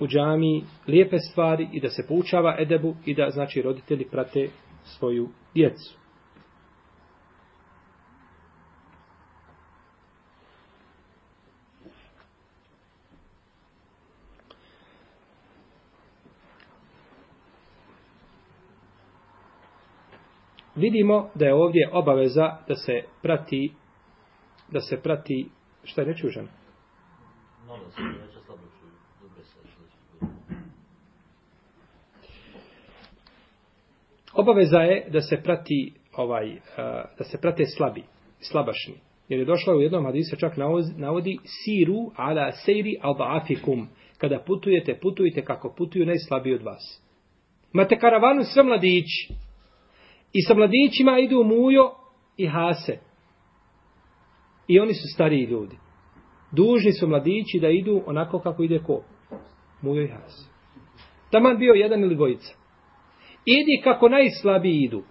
u 0.00 0.06
džamiji 0.06 0.64
lijepe 0.86 1.18
stvari 1.18 1.68
i 1.72 1.80
da 1.80 1.88
se 1.88 2.02
poučava 2.08 2.56
edebu 2.58 2.94
i 3.06 3.14
da 3.14 3.30
znači 3.30 3.62
roditelji 3.62 4.04
prate 4.10 4.48
svoju 4.84 5.28
djecu. 5.54 5.99
Vidimo 20.80 21.30
da 21.34 21.46
je 21.46 21.54
ovdje 21.54 21.88
obaveza 21.92 22.56
da 22.68 22.74
se 22.74 23.02
prati 23.22 23.72
da 24.70 24.80
se 24.80 25.02
prati 25.02 25.48
šta 25.84 26.00
je 26.00 26.06
reći 26.06 26.26
užan? 26.26 26.48
Obaveza 34.34 34.78
je 34.78 35.06
da 35.10 35.20
se 35.20 35.42
prati 35.42 35.92
ovaj 36.16 36.56
da 37.18 37.24
se 37.24 37.38
prate 37.40 37.66
slabi, 37.66 38.02
slabašni. 38.40 38.94
Jer 39.28 39.40
je 39.40 39.46
došlo 39.46 39.76
u 39.76 39.80
jednom 39.80 40.04
hadisu 40.04 40.36
čak 40.36 40.56
navodi 40.96 41.38
siru 41.44 42.10
ala 42.16 42.52
sejri 42.52 42.96
albaafikum. 43.00 43.88
Kada 44.18 44.42
putujete, 44.46 44.98
putujte 45.02 45.44
kako 45.44 45.74
putuju 45.78 46.06
najslabiji 46.06 46.54
od 46.54 46.62
vas. 46.62 47.02
Imate 47.74 47.98
karavanu 47.98 48.42
sve 48.44 48.62
mladići. 48.62 49.49
I 50.32 50.42
sa 50.42 50.54
mladićima 50.54 51.18
idu 51.18 51.44
Mujo 51.44 51.90
i 52.36 52.46
Hase. 52.46 52.98
I 54.68 54.80
oni 54.80 54.94
su 54.94 55.14
stariji 55.14 55.44
ljudi. 55.44 55.76
Dužni 56.52 56.92
su 56.92 57.08
mladići 57.08 57.58
da 57.60 57.68
idu 57.68 58.02
onako 58.06 58.38
kako 58.38 58.62
ide 58.62 58.78
ko? 58.78 59.02
Mujo 59.82 60.02
i 60.02 60.08
Hase. 60.08 60.48
Taman 61.30 61.58
bio 61.58 61.72
jedan 61.72 62.00
ili 62.00 62.14
dvojica. 62.14 62.54
Idi 63.44 63.80
kako 63.84 64.08
najslabiji 64.08 64.84
idu. 64.84 65.02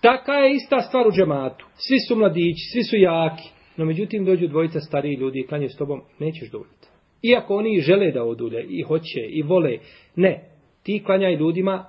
Taka 0.00 0.32
je 0.32 0.54
ista 0.54 0.80
stvar 0.80 1.06
u 1.06 1.12
džematu. 1.12 1.66
Svi 1.74 1.96
su 2.08 2.16
mladići, 2.16 2.70
svi 2.72 2.82
su 2.82 2.96
jaki. 2.96 3.48
No 3.76 3.84
međutim 3.84 4.24
dođu 4.24 4.46
dvojica 4.46 4.80
stariji 4.80 5.14
ljudi 5.14 5.40
i 5.40 5.46
klanje 5.46 5.68
s 5.68 5.76
tobom, 5.76 6.02
nećeš 6.18 6.50
dovoljiti. 6.50 6.88
Iako 7.22 7.56
oni 7.56 7.80
žele 7.80 8.10
da 8.10 8.24
odulje 8.24 8.66
i 8.68 8.82
hoće 8.82 9.20
i 9.28 9.42
vole, 9.42 9.78
ne. 10.16 10.50
Ti 10.82 11.02
klanjaj 11.06 11.36
ljudima 11.36 11.84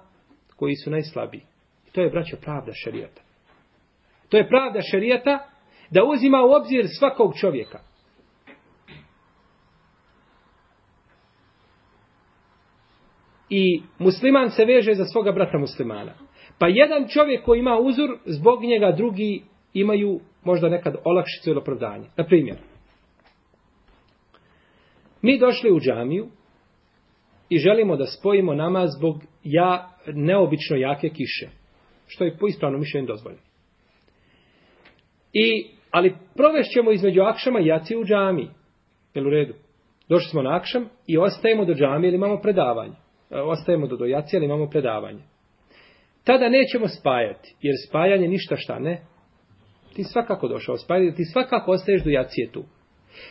koji 0.56 0.76
su 0.76 0.92
najslabiji. 0.92 1.42
To 1.96 2.02
je, 2.02 2.10
braćo, 2.10 2.38
pravda 2.42 2.72
šarijata. 2.74 3.22
To 4.30 4.38
je 4.38 4.48
pravda 4.48 4.82
šarijata 4.92 5.40
da 5.90 6.04
uzima 6.04 6.44
u 6.44 6.52
obzir 6.52 6.86
svakog 7.00 7.34
čovjeka. 7.40 7.80
I 13.50 13.82
musliman 14.00 14.50
se 14.50 14.66
veže 14.66 14.94
za 14.94 15.06
svoga 15.06 15.32
brata 15.32 15.58
muslimana. 15.58 16.14
Pa 16.60 16.68
jedan 16.68 17.08
čovjek 17.08 17.46
koji 17.46 17.60
ima 17.60 17.78
uzor, 17.80 18.18
zbog 18.26 18.64
njega 18.64 18.92
drugi 18.92 19.44
imaju 19.74 20.20
možda 20.44 20.70
nekad 20.70 20.96
olakšicu 21.04 21.50
ili 21.50 21.60
opravdanje. 21.60 22.08
Na 22.18 22.26
primjer, 22.26 22.58
mi 25.22 25.40
došli 25.40 25.72
u 25.72 25.80
džamiju 25.80 26.28
i 27.50 27.58
želimo 27.58 27.96
da 27.96 28.06
spojimo 28.06 28.54
namaz 28.54 28.90
zbog 28.98 29.24
ja, 29.44 29.90
neobično 30.08 30.78
jake 30.78 31.10
kiše 31.10 31.65
što 32.08 32.24
je 32.24 32.38
po 32.38 32.48
ispravnom 32.48 32.80
mišljenju 32.80 33.08
dozvoljeno. 33.08 33.42
I, 35.34 35.68
ali 35.92 36.16
provešćemo 36.36 36.92
između 36.92 37.22
akšama 37.22 37.60
i 37.60 37.66
jaci 37.66 37.96
u 37.96 38.04
džami. 38.04 38.50
Jel 39.14 39.28
u 39.28 39.30
redu? 39.30 39.54
Došli 40.10 40.30
smo 40.30 40.42
na 40.42 40.56
akšam 40.56 40.90
i 41.08 41.18
ostajemo 41.18 41.66
do 41.66 41.74
džami 41.74 42.08
ili 42.08 42.16
imamo 42.16 42.42
predavanje. 42.42 42.96
E, 43.32 43.40
ostajemo 43.40 43.88
do, 43.88 43.96
do 43.96 44.06
jaci 44.06 44.36
ili 44.36 44.46
imamo 44.46 44.70
predavanje. 44.70 45.22
Tada 46.24 46.50
nećemo 46.50 46.88
spajati, 46.88 47.56
jer 47.62 47.76
spajanje 47.90 48.28
ništa 48.28 48.56
šta 48.58 48.80
ne. 48.80 49.02
Ti 49.96 50.04
svakako 50.04 50.48
došao 50.48 50.78
spajati, 50.78 51.18
ti 51.18 51.24
svakako 51.26 51.72
ostaješ 51.72 52.04
do 52.04 52.10
jacije 52.10 52.52
tu. 52.52 52.64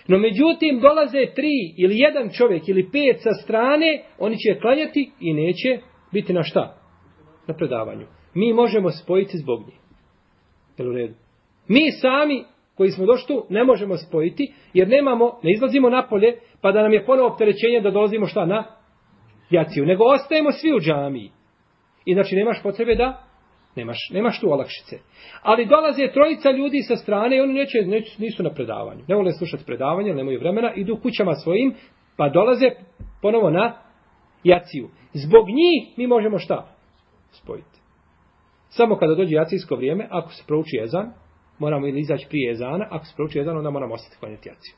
No 0.09 0.19
međutim, 0.19 0.81
dolaze 0.81 1.27
tri 1.35 1.75
ili 1.79 1.99
jedan 1.99 2.31
čovjek 2.31 2.69
ili 2.69 2.91
pet 2.93 3.23
sa 3.23 3.31
strane, 3.43 4.03
oni 4.19 4.37
će 4.37 4.61
klanjati 4.61 5.11
i 5.21 5.35
neće 5.35 5.79
biti 6.13 6.33
na 6.33 6.43
šta? 6.43 6.77
Na 7.47 7.55
predavanju 7.55 8.07
mi 8.35 8.53
možemo 8.53 8.91
spojiti 8.91 9.39
zbog 9.39 9.61
njih. 9.67 9.79
Jel 10.79 10.89
u 10.89 10.93
redu? 10.93 11.15
Mi 11.69 11.93
sami 11.93 12.45
koji 12.75 12.91
smo 12.91 13.07
došli 13.07 13.27
tu 13.27 13.47
ne 13.51 13.65
možemo 13.65 13.97
spojiti 13.97 14.53
jer 14.73 14.89
nemamo, 14.89 15.39
ne 15.43 15.53
izlazimo 15.53 15.91
napolje 15.91 16.39
pa 16.61 16.73
da 16.73 16.83
nam 16.83 16.93
je 16.93 17.07
ponovo 17.07 17.29
opterećenje 17.29 17.81
da 17.81 17.91
dolazimo 17.91 18.27
šta 18.27 18.47
na 18.47 18.65
jaciju. 19.51 19.87
Nego 19.87 20.05
ostajemo 20.05 20.53
svi 20.53 20.73
u 20.73 20.81
džamiji. 20.81 21.31
I 22.05 22.15
znači 22.15 22.37
nemaš 22.37 22.63
potrebe 22.63 22.95
da 22.95 23.25
nemaš, 23.77 23.99
nemaš 24.13 24.41
tu 24.41 24.53
olakšice. 24.53 24.97
Ali 25.43 25.67
dolaze 25.67 26.13
trojica 26.13 26.51
ljudi 26.51 26.83
sa 26.83 26.97
strane 26.97 27.37
i 27.37 27.41
oni 27.41 27.53
neće, 27.53 27.83
neće, 27.87 28.23
nisu 28.23 28.43
na 28.43 28.51
predavanju. 28.51 29.05
Ne 29.09 29.15
vole 29.15 29.33
slušati 29.33 29.65
predavanje, 29.65 30.15
nemaju 30.15 30.41
vremena, 30.41 30.73
idu 30.75 30.97
kućama 31.03 31.35
svojim 31.35 31.75
pa 32.17 32.29
dolaze 32.29 32.71
ponovo 33.23 33.51
na 33.51 33.77
jaciju. 34.45 34.89
Zbog 35.13 35.47
njih 35.49 35.99
mi 35.99 36.07
možemo 36.07 36.39
šta? 36.39 36.69
Spojiti. 37.31 37.84
Samo 38.77 38.97
kada 38.97 39.15
dođe 39.15 39.35
jacijsko 39.35 39.77
vrijeme, 39.77 40.07
ako 40.11 40.33
se 40.33 40.43
prouči 40.47 40.77
jezan, 40.77 41.13
moramo 41.59 41.87
ili 41.87 42.01
izaći 42.01 42.27
prije 42.29 42.49
jezana, 42.49 42.87
ako 42.91 43.05
se 43.05 43.13
prouči 43.17 43.39
jezan, 43.39 43.57
onda 43.57 43.71
moramo 43.71 43.95
ostati 43.95 44.17
klanjati 44.21 44.49
jaciju. 44.49 44.75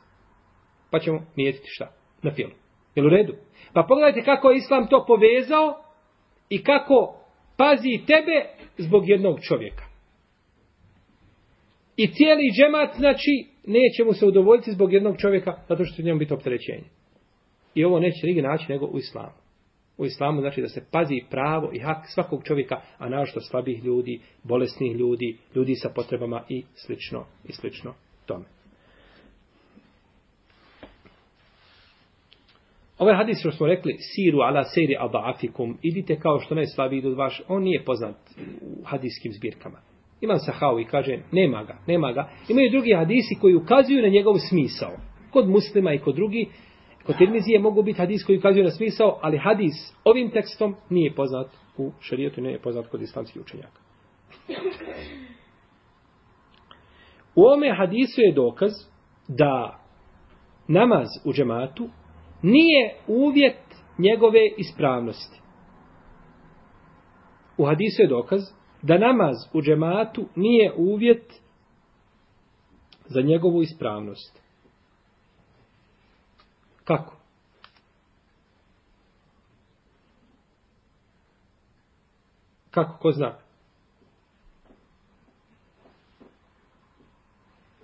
Pa 0.90 0.98
ćemo 0.98 1.26
nijetiti 1.36 1.66
šta? 1.68 1.92
Na 2.22 2.30
filu. 2.30 2.50
Jel 2.94 3.06
u 3.06 3.08
redu? 3.08 3.34
Pa 3.72 3.82
pogledajte 3.88 4.22
kako 4.22 4.50
je 4.50 4.56
Islam 4.56 4.86
to 4.86 5.04
povezao 5.06 5.74
i 6.48 6.62
kako 6.62 7.16
pazi 7.56 8.06
tebe 8.06 8.36
zbog 8.78 9.08
jednog 9.08 9.38
čovjeka. 9.40 9.84
I 11.96 12.06
cijeli 12.12 12.52
džemat, 12.56 12.96
znači, 12.96 13.46
neće 13.66 14.04
mu 14.04 14.12
se 14.12 14.26
udovoljiti 14.26 14.72
zbog 14.72 14.92
jednog 14.92 15.16
čovjeka, 15.18 15.52
zato 15.68 15.84
što 15.84 15.96
će 15.96 16.02
njemu 16.02 16.18
biti 16.18 16.34
opterećenje. 16.34 16.88
I 17.74 17.84
ovo 17.84 18.00
neće 18.00 18.26
nigdje 18.26 18.42
naći 18.42 18.72
nego 18.72 18.86
u 18.86 18.98
islamu 18.98 19.45
u 19.98 20.04
islamu 20.04 20.40
znači 20.40 20.60
da 20.60 20.68
se 20.68 20.84
pazi 20.90 21.20
pravo 21.30 21.70
i 21.72 21.78
hak 21.78 22.06
svakog 22.14 22.44
čovjeka, 22.44 22.80
a 22.98 23.08
našto 23.08 23.40
slabih 23.40 23.84
ljudi, 23.84 24.20
bolesnih 24.42 24.96
ljudi, 24.96 25.36
ljudi 25.54 25.74
sa 25.74 25.88
potrebama 25.94 26.42
i 26.48 26.64
slično 26.74 27.24
i 27.44 27.52
slično 27.52 27.94
tome. 28.26 28.44
Ovaj 32.98 33.16
hadis 33.16 33.38
što 33.40 33.52
smo 33.52 33.66
rekli, 33.66 33.96
siru 33.98 34.38
ala 34.40 34.64
seri 34.64 34.96
aba'afikum, 35.00 35.74
idite 35.82 36.18
kao 36.18 36.40
što 36.40 36.54
najslabiji 36.54 36.98
idu 36.98 37.14
vaš, 37.14 37.42
on 37.48 37.62
nije 37.62 37.84
poznat 37.84 38.16
u 38.60 38.84
hadiskim 38.84 39.32
zbirkama. 39.32 39.78
Imam 40.20 40.38
sahao 40.38 40.80
i 40.80 40.84
kaže, 40.84 41.18
nema 41.32 41.64
ga, 41.64 41.78
nema 41.86 42.12
ga. 42.12 42.30
Imaju 42.48 42.70
drugi 42.70 42.94
hadisi 42.94 43.34
koji 43.40 43.54
ukazuju 43.54 44.02
na 44.02 44.08
njegov 44.08 44.34
smisao. 44.48 44.92
Kod 45.30 45.48
muslima 45.48 45.92
i 45.92 45.98
kod 45.98 46.14
drugi, 46.14 46.48
Kod 47.06 47.18
Tirmizije 47.18 47.58
mogu 47.58 47.82
biti 47.82 47.98
hadis 47.98 48.24
koji 48.24 48.38
ukazuje 48.38 48.64
na 48.64 48.70
smisao, 48.70 49.18
ali 49.22 49.38
hadis 49.38 49.74
ovim 50.04 50.30
tekstom 50.30 50.74
nije 50.90 51.14
poznat 51.14 51.46
u 51.76 51.92
šarijetu, 52.00 52.40
nije 52.40 52.58
poznat 52.58 52.86
kod 52.86 53.02
islamskih 53.02 53.42
učenjaka. 53.42 53.80
U 57.34 57.42
ome 57.46 57.74
hadisu 57.76 58.20
je 58.20 58.32
dokaz 58.32 58.72
da 59.28 59.80
namaz 60.68 61.06
u 61.24 61.32
džematu 61.32 61.88
nije 62.42 62.96
uvjet 63.06 63.58
njegove 63.98 64.40
ispravnosti. 64.56 65.40
U 67.58 67.64
hadisu 67.64 68.02
je 68.02 68.08
dokaz 68.08 68.40
da 68.82 68.98
namaz 68.98 69.36
u 69.52 69.62
džematu 69.62 70.26
nije 70.36 70.72
uvjet 70.76 71.32
za 73.06 73.20
njegovu 73.20 73.62
ispravnost. 73.62 74.45
Kako? 76.86 77.16
Kako, 82.70 82.98
ko 82.98 83.12
zna? 83.12 83.38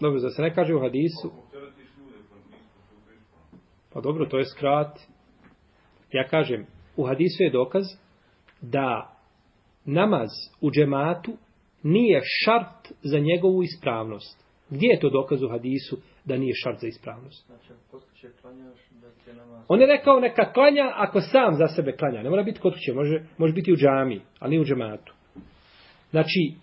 Dobro, 0.00 0.20
da 0.20 0.30
se 0.30 0.42
ne 0.42 0.54
kaže 0.54 0.74
u 0.74 0.80
hadisu. 0.80 1.32
Pa 3.92 4.00
dobro, 4.00 4.26
to 4.26 4.38
je 4.38 4.44
skrat. 4.44 5.00
Ja 6.12 6.28
kažem, 6.28 6.66
u 6.96 7.06
hadisu 7.06 7.42
je 7.42 7.50
dokaz 7.50 7.84
da 8.60 9.16
namaz 9.84 10.30
u 10.60 10.70
džematu 10.70 11.36
nije 11.82 12.20
šart 12.24 12.92
za 13.02 13.18
njegovu 13.18 13.62
ispravnost. 13.62 14.44
Gdje 14.70 14.86
je 14.86 15.00
to 15.00 15.10
dokaz 15.10 15.42
u 15.42 15.48
hadisu 15.48 15.96
da 16.24 16.36
nije 16.36 16.54
šart 16.54 16.80
za 16.80 16.86
ispravnost? 16.86 17.46
Znači, 17.46 17.68
On 19.68 19.80
je 19.80 19.86
rekao 19.86 20.20
neka 20.20 20.52
klanja 20.52 20.92
ako 20.94 21.20
sam 21.20 21.54
za 21.54 21.68
sebe 21.68 21.92
klanja. 21.92 22.22
Ne 22.22 22.30
mora 22.30 22.42
biti 22.42 22.60
kod 22.60 22.72
kuće, 22.72 22.92
može, 22.92 23.24
može 23.38 23.52
biti 23.52 23.72
u 23.72 23.76
džami, 23.76 24.20
ali 24.38 24.50
nije 24.50 24.60
u 24.60 24.64
džematu. 24.64 25.14
Znači, 26.10 26.54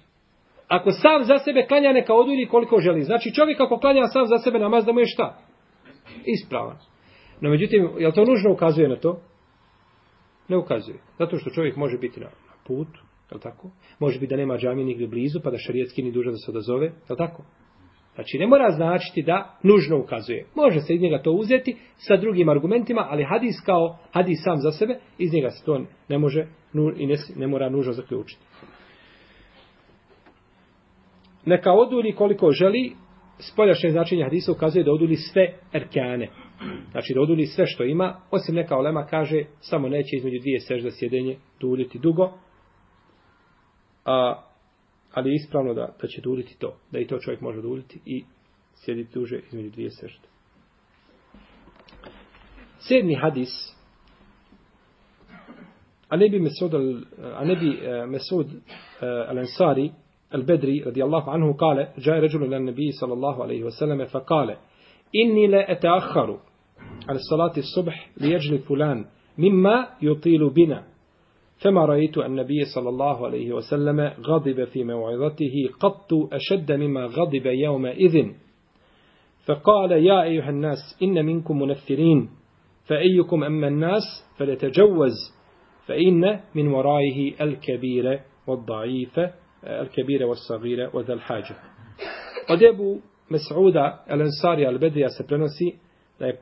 ako 0.68 0.92
sam 0.92 1.24
za 1.24 1.38
sebe 1.38 1.66
klanja 1.68 1.94
neka 1.94 2.14
odulji 2.14 2.48
koliko 2.48 2.80
želi. 2.80 3.04
Znači 3.04 3.34
čovjek 3.34 3.60
ako 3.60 3.80
klanja 3.80 4.08
sam 4.08 4.26
za 4.26 4.38
sebe 4.38 4.60
namaz 4.60 4.86
da 4.86 4.92
mu 4.92 5.00
je 5.00 5.06
šta? 5.06 5.38
Ispravan. 6.26 6.78
No 7.42 7.50
međutim, 7.50 7.90
je 7.98 8.12
to 8.12 8.26
nužno 8.26 8.52
ukazuje 8.52 8.90
na 8.90 8.96
to? 8.96 9.22
Ne 10.48 10.58
ukazuje. 10.58 10.98
Zato 11.18 11.38
što 11.38 11.50
čovjek 11.50 11.76
može 11.76 11.98
biti 11.98 12.20
na, 12.20 12.26
na 12.26 12.54
putu, 12.68 13.00
je 13.32 13.40
tako? 13.40 13.72
Može 14.00 14.20
biti 14.20 14.30
da 14.34 14.38
nema 14.38 14.58
džami 14.58 14.84
nigdje 14.84 15.08
blizu, 15.08 15.40
pa 15.44 15.52
da 15.52 15.58
šarijetski 15.58 16.04
ni 16.04 16.12
duža 16.12 16.32
da 16.32 16.38
se 16.38 16.52
odazove, 16.52 16.86
je 16.86 17.16
tako? 17.18 17.44
Znači, 18.20 18.38
ne 18.38 18.48
mora 18.48 18.72
značiti 18.72 19.22
da 19.22 19.58
nužno 19.64 19.98
ukazuje. 20.00 20.46
Može 20.56 20.80
se 20.80 20.94
iz 20.94 21.02
njega 21.02 21.22
to 21.22 21.32
uzeti 21.32 21.76
sa 21.96 22.18
drugim 22.18 22.50
argumentima, 22.50 23.08
ali 23.10 23.24
hadis 23.24 23.56
kao 23.66 23.98
hadis 24.12 24.40
sam 24.44 24.58
za 24.58 24.72
sebe, 24.72 25.00
iz 25.18 25.34
njega 25.34 25.50
se 25.50 25.66
to 25.66 25.82
ne 26.10 26.18
može 26.18 26.48
i 26.98 27.08
ne, 27.08 27.16
ne 27.36 27.48
mora 27.48 27.70
nužno 27.70 27.94
zaključiti. 27.94 28.42
Neka 31.46 31.72
oduli 31.72 32.16
koliko 32.16 32.52
želi, 32.52 32.92
spoljašnje 33.40 33.90
značenje 33.90 34.24
hadisa 34.24 34.52
ukazuje 34.52 34.84
da 34.84 34.92
oduli 34.92 35.16
sve 35.16 35.54
erkane. 35.74 36.30
Znači 36.92 37.14
da 37.14 37.22
oduli 37.22 37.46
sve 37.46 37.66
što 37.66 37.84
ima, 37.84 38.22
osim 38.32 38.56
neka 38.56 38.78
olema 38.78 39.06
kaže, 39.06 39.44
samo 39.60 39.90
neće 39.90 40.16
između 40.16 40.40
dvije 40.40 40.60
sežda 40.60 40.92
sjedenje 40.92 41.38
duljiti 41.60 42.00
dugo, 42.00 42.32
a, 44.06 44.49
ali 45.13 45.31
je 45.31 45.35
ispravno 45.35 45.75
da, 45.75 45.95
da 46.03 46.09
će 46.09 46.21
duljiti 46.21 46.57
to, 46.59 46.77
da 46.93 46.99
i 46.99 47.07
to 47.07 47.19
čovjek 47.19 47.41
može 47.41 47.63
duljiti 47.63 48.01
i 48.07 48.25
sjediti 48.75 49.19
duže 49.19 49.41
između 49.49 49.71
dvije 49.71 49.91
sežde. 49.91 50.29
Sedmi 52.79 53.15
hadis, 53.15 53.49
a 56.09 56.17
ne 56.17 56.29
bi 56.29 56.41
Mesud, 56.41 56.75
a 57.35 57.45
ne 57.45 57.57
bi 57.57 57.79
Mesud 58.07 58.47
al-Ansari, 59.01 59.91
البدري 60.35 60.83
رضي 60.83 61.05
الله 61.05 61.31
عنه 61.31 61.53
قال 61.53 61.89
جاء 61.99 62.19
رجل 62.19 62.45
إلى 62.45 62.57
النبي 62.57 62.93
صلى 62.93 63.13
الله 63.13 63.43
عليه 63.43 63.65
وسلم 63.65 64.05
فقال 64.05 64.57
إني 65.25 65.47
لا 65.47 65.73
أتأخر 65.73 66.39
على 67.09 67.19
الصلاة 67.19 67.53
الصبح 67.59 68.11
ليجل 68.17 68.59
فلان 68.59 69.05
مما 69.39 69.89
يطيل 70.03 70.51
بنا 70.51 70.85
فما 71.64 71.86
رأيت 71.86 72.18
النبي 72.18 72.66
صلى 72.76 72.90
الله 72.90 73.26
عليه 73.26 73.54
وسلم 73.54 74.00
غضب 74.02 74.64
في 74.64 74.84
موعظته 74.84 75.54
قط 75.80 76.14
أشد 76.14 76.72
مما 76.72 77.06
غضب 77.06 77.46
يومئذ 77.46 78.32
فقال 79.46 79.92
يا 79.92 80.24
أيها 80.24 80.50
الناس 80.50 80.78
إن 81.04 81.26
منكم 81.26 81.62
منفرين 81.62 82.30
فأيكم 82.86 83.44
أما 83.44 83.68
الناس 83.68 84.04
فليتجوز 84.38 85.14
فإن 85.88 86.40
من 86.56 86.68
ورائه 86.68 87.34
الكبير 87.42 88.20
والضعيف 88.48 89.20
sagire 90.48 90.90
wa 90.94 91.04
zal 91.04 91.20
hađa. 91.20 91.56
Od 92.50 92.62
Ebu 92.62 93.02
Mes'uda 93.30 94.06
al-Ansari 94.08 94.66
al-Bedrija 94.66 95.10
se 95.10 95.28
prenosi 95.28 95.76
da 96.20 96.26
je 96.26 96.42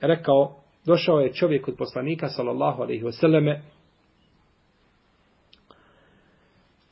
rekao, 0.00 0.56
došao 0.86 1.20
je 1.20 1.32
čovjek 1.32 1.68
od 1.68 1.74
poslanika 1.78 2.28
sallallahu 2.28 2.82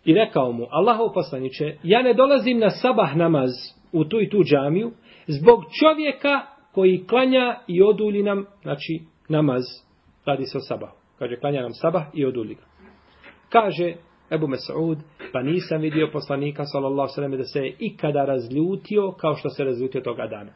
i 0.06 0.14
rekao 0.14 0.52
mu, 0.52 0.66
Allahov 0.70 1.12
poslaniće, 1.14 1.76
ja 1.82 2.02
ne 2.02 2.14
dolazim 2.14 2.58
na 2.58 2.70
sabah 2.70 3.16
namaz 3.16 3.50
u 3.92 4.04
tu 4.04 4.20
i 4.20 4.30
tu 4.30 4.42
džamiju 4.44 4.90
zbog 5.26 5.64
čovjeka 5.80 6.40
koji 6.72 7.04
klanja 7.06 7.58
i 7.66 7.82
odulji 7.82 8.22
nam, 8.22 8.46
znači 8.62 9.00
namaz, 9.28 9.62
radi 10.24 10.44
se 10.44 10.58
o 10.58 10.60
sabahu. 10.60 10.96
Kaže, 11.18 11.36
klanja 11.36 11.62
nam 11.62 11.72
sabah 11.72 12.02
i 12.14 12.24
odulji 12.24 12.54
ga. 12.54 12.62
Kaže, 13.48 13.94
Ebu 14.30 14.46
Mes'ud, 14.46 14.98
pa 15.32 15.42
nisam 15.42 15.80
vidio 15.80 16.10
poslanika 16.12 16.64
sallallahu 16.64 17.12
sallam 17.14 17.36
da 17.36 17.44
se 17.44 17.60
je 17.60 17.76
ikada 17.78 18.24
razljutio 18.24 19.12
kao 19.12 19.34
što 19.34 19.48
se 19.48 19.64
razljutio 19.64 20.00
toga 20.00 20.26
dana. 20.26 20.52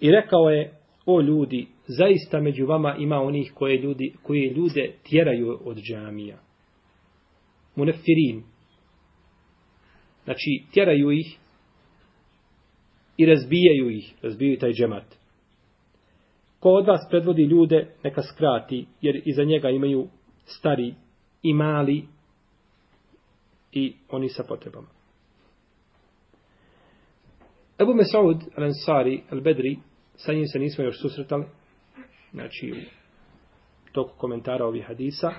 I 0.00 0.10
rekao 0.10 0.50
je, 0.50 0.74
o 1.06 1.20
ljudi, 1.20 1.66
zaista 1.86 2.40
među 2.40 2.66
vama 2.66 2.96
ima 2.98 3.20
onih 3.20 3.52
koje 3.54 3.78
ljudi, 3.78 4.14
koje 4.22 4.50
ljude 4.50 4.92
tjeraju 5.02 5.58
od 5.64 5.76
džamija. 5.76 6.49
Munefirin. 7.76 8.42
Znači, 10.24 10.64
tjeraju 10.72 11.10
ih 11.10 11.38
i 13.16 13.26
razbijaju 13.26 13.90
ih, 13.90 14.14
razbijaju 14.22 14.58
taj 14.58 14.72
džemat. 14.72 15.04
Ko 16.60 16.68
od 16.68 16.86
vas 16.86 17.06
predvodi 17.10 17.42
ljude, 17.42 17.94
neka 18.04 18.22
skrati, 18.22 18.86
jer 19.00 19.22
iza 19.24 19.44
njega 19.44 19.70
imaju 19.70 20.08
stari 20.44 20.94
i 21.42 21.54
mali 21.54 22.04
i 23.72 23.94
oni 24.08 24.28
sa 24.28 24.44
potrebama. 24.48 24.88
Ebu 27.80 27.94
Mesaud 27.94 28.36
al-Ansari 28.56 29.20
al-Bedri, 29.30 29.78
sa 30.16 30.32
njim 30.32 30.46
se 30.46 30.58
nismo 30.58 30.84
još 30.84 31.00
susretali, 31.00 31.44
znači 32.32 32.72
u 32.72 33.92
toku 33.92 34.18
komentara 34.18 34.66
ovih 34.66 34.84
hadisa. 34.86 35.30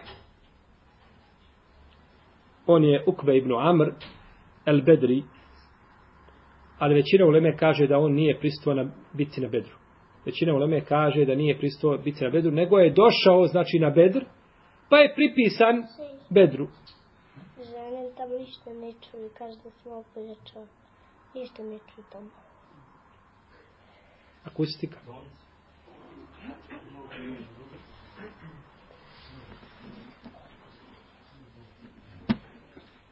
On 2.67 2.83
je 2.83 3.03
Ukve 3.07 3.37
ibn 3.37 3.51
Amr 3.53 3.91
al-Bedri, 4.65 5.23
ali 6.79 6.95
većina 6.95 7.25
uleme 7.25 7.57
kaže 7.57 7.87
da 7.87 7.99
on 7.99 8.13
nije 8.13 8.39
pristuo 8.39 8.73
na 8.73 8.91
biti 9.13 9.41
na 9.41 9.47
Bedru. 9.47 9.75
Većina 10.25 10.53
uleme 10.53 10.81
kaže 10.81 11.25
da 11.25 11.35
nije 11.35 11.57
pristuo 11.57 11.97
biti 11.97 12.23
na 12.23 12.29
Bedru, 12.29 12.51
nego 12.51 12.79
je 12.79 12.93
došao, 12.93 13.47
znači, 13.47 13.79
na 13.79 13.89
Bedr, 13.89 14.23
pa 14.89 14.97
je 14.97 15.13
pripisan 15.15 15.83
Bedru 16.29 16.67
tamo 18.21 18.37
ništa 18.37 18.73
ne 18.73 18.93
čuju, 19.01 19.29
kaže 19.37 19.57
da 19.63 19.69
sam 19.83 19.91
opojačao. 19.91 20.65
Ništa 21.33 21.63
ne 21.63 21.79
čuju 21.79 22.05
tamo. 22.11 22.29
Akustika. 24.43 24.97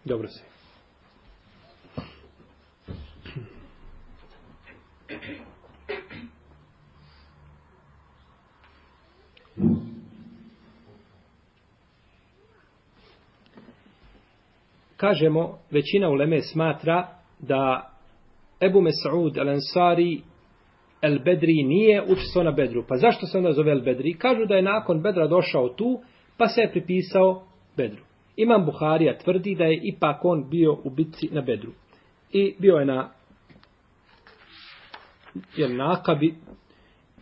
Dobro 0.10 0.28
se. 0.28 0.50
kažemo, 15.00 15.58
većina 15.72 16.10
uleme 16.10 16.42
smatra 16.42 17.08
da 17.40 17.90
Ebu 18.62 18.82
Mes'ud 18.82 19.38
al-Ansari 19.38 20.22
el-Bedri 21.02 21.68
nije 21.68 22.02
učestvo 22.02 22.44
na 22.44 22.52
Bedru. 22.52 22.84
Pa 22.88 22.98
zašto 22.98 23.26
se 23.26 23.38
onda 23.38 23.52
zove 23.52 23.72
el-Bedri? 23.72 24.18
Kažu 24.18 24.46
da 24.46 24.56
je 24.56 24.62
nakon 24.62 25.02
Bedra 25.02 25.28
došao 25.28 25.70
tu, 25.70 26.00
pa 26.38 26.48
se 26.48 26.62
je 26.62 26.72
pripisao 26.72 27.44
Bedru. 27.78 28.09
Imam 28.42 28.66
Buharija 28.66 29.18
tvrdi 29.18 29.56
da 29.56 29.64
je 29.64 29.80
ipak 29.84 30.26
on 30.26 30.50
bio 30.50 30.78
u 30.84 30.90
bitci 30.90 31.30
na 31.32 31.42
Bedru. 31.42 31.72
I 32.32 32.56
bio 32.60 32.76
je 32.76 32.86
na 32.86 33.10
je 35.56 35.70
nakabi 35.70 36.36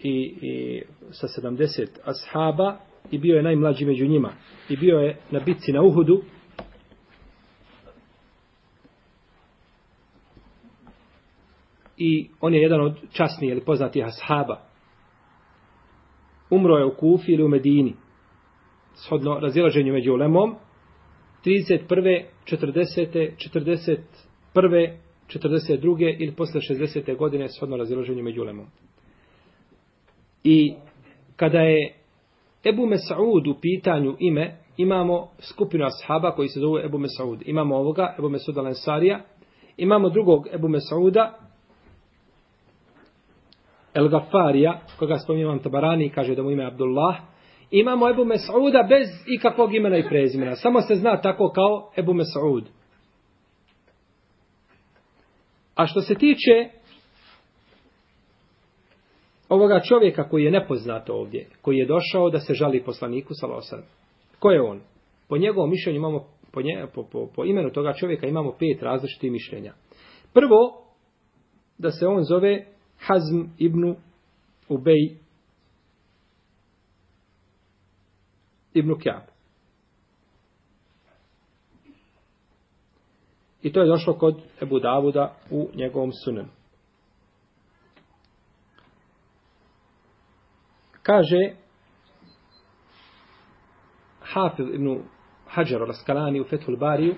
i, 0.03 0.37
i 0.41 0.81
sa 1.11 1.27
70 1.41 1.87
ashaba 2.03 2.77
i 3.11 3.17
bio 3.17 3.35
je 3.35 3.43
najmlađi 3.43 3.85
među 3.85 4.07
njima. 4.07 4.31
I 4.69 4.77
bio 4.77 4.99
je 4.99 5.17
na 5.31 5.39
bitci 5.39 5.71
na 5.71 5.81
Uhudu 5.81 6.21
i 11.97 12.29
on 12.41 12.53
je 12.53 12.61
jedan 12.61 12.81
od 12.81 12.97
časnijih 13.11 13.51
ili 13.51 13.65
poznatih 13.65 14.05
ashaba. 14.05 14.61
Umro 16.49 16.77
je 16.77 16.85
u 16.85 16.95
Kufi 16.95 17.31
ili 17.31 17.43
u 17.43 17.47
Medini. 17.47 17.93
Shodno 18.95 19.39
razilaženju 19.39 19.93
među 19.93 20.13
ulemom. 20.13 20.55
31. 21.47 22.25
40. 22.45 23.31
41. 24.53 24.91
42. 25.27 26.15
ili 26.19 26.35
posle 26.35 26.61
60. 26.61 27.17
godine 27.17 27.49
shodno 27.49 27.77
razilaženju 27.77 28.23
među 28.23 28.41
ulemom. 28.41 28.65
I 30.43 30.73
kada 31.35 31.59
je 31.59 31.93
Ebu 32.65 32.85
Mesaud 32.85 33.47
u 33.47 33.55
pitanju 33.61 34.15
ime, 34.19 34.57
imamo 34.77 35.29
skupinu 35.39 35.85
ashaba 35.85 36.31
koji 36.31 36.47
se 36.47 36.59
zove 36.59 36.85
Ebu 36.85 36.97
Mesaud. 36.97 37.43
Imamo 37.45 37.75
ovoga, 37.75 38.15
Ebu 38.19 38.29
Mesaud 38.29 38.57
al-Ansarija, 38.57 39.19
imamo 39.77 40.09
drugog 40.09 40.47
Ebu 40.53 40.67
Mesauda, 40.67 41.39
El 43.93 44.09
Gafarija, 44.09 44.81
koga 44.99 45.17
spominjam 45.17 45.59
Tabarani, 45.59 46.09
kaže 46.09 46.35
da 46.35 46.43
mu 46.43 46.51
ime 46.51 46.65
Abdullah, 46.65 47.17
imamo 47.71 48.09
Ebu 48.09 48.25
Mes'uda 48.25 48.87
bez 48.89 49.07
ikakvog 49.27 49.75
imena 49.75 49.97
i 49.97 50.09
prezimena. 50.09 50.55
Samo 50.55 50.81
se 50.81 50.95
zna 50.95 51.21
tako 51.21 51.51
kao 51.55 51.91
Ebu 51.97 52.13
Mes'ud. 52.13 52.63
A 55.75 55.87
što 55.87 56.01
se 56.01 56.15
tiče 56.15 56.69
ovoga 59.49 59.79
čovjeka 59.79 60.29
koji 60.29 60.43
je 60.43 60.51
nepoznat 60.51 61.09
ovdje, 61.09 61.47
koji 61.61 61.77
je 61.77 61.85
došao 61.85 62.29
da 62.29 62.39
se 62.39 62.53
žali 62.53 62.83
poslaniku 62.83 63.33
Salosan. 63.33 63.83
Ko 64.39 64.51
je 64.51 64.61
on? 64.61 64.81
Po 65.27 65.37
njegovom 65.37 65.69
mišljenju 65.69 65.97
imamo, 65.97 66.25
po, 66.51 66.61
nje, 66.61 66.85
po, 66.95 67.03
po, 67.03 67.27
po 67.35 67.45
imenu 67.45 67.71
toga 67.71 67.93
čovjeka 67.93 68.27
imamo 68.27 68.51
pet 68.51 68.81
različitih 68.81 69.31
mišljenja. 69.31 69.73
Prvo, 70.33 70.83
da 71.77 71.91
se 71.91 72.07
on 72.07 72.23
zove 72.23 72.65
Hazm 72.99 73.41
ibn 73.57 73.95
Ubej 74.69 75.26
ibn 78.73 78.99
Kjab. 78.99 79.21
I 83.61 83.73
to 83.73 83.81
je 83.81 83.87
došlo 83.87 84.13
kod 84.13 84.41
Ebu 84.61 84.79
Davuda 84.79 85.35
u 85.49 85.69
njegovom 85.75 86.11
sunenu. 86.23 86.49
Kaže 91.03 91.55
Hafiz 94.21 94.65
ibn 94.73 95.03
Hajar 95.47 95.81
al-Skalani 95.81 96.41
u 96.41 96.43
Fethul 96.43 96.77
Bariju 96.77 97.15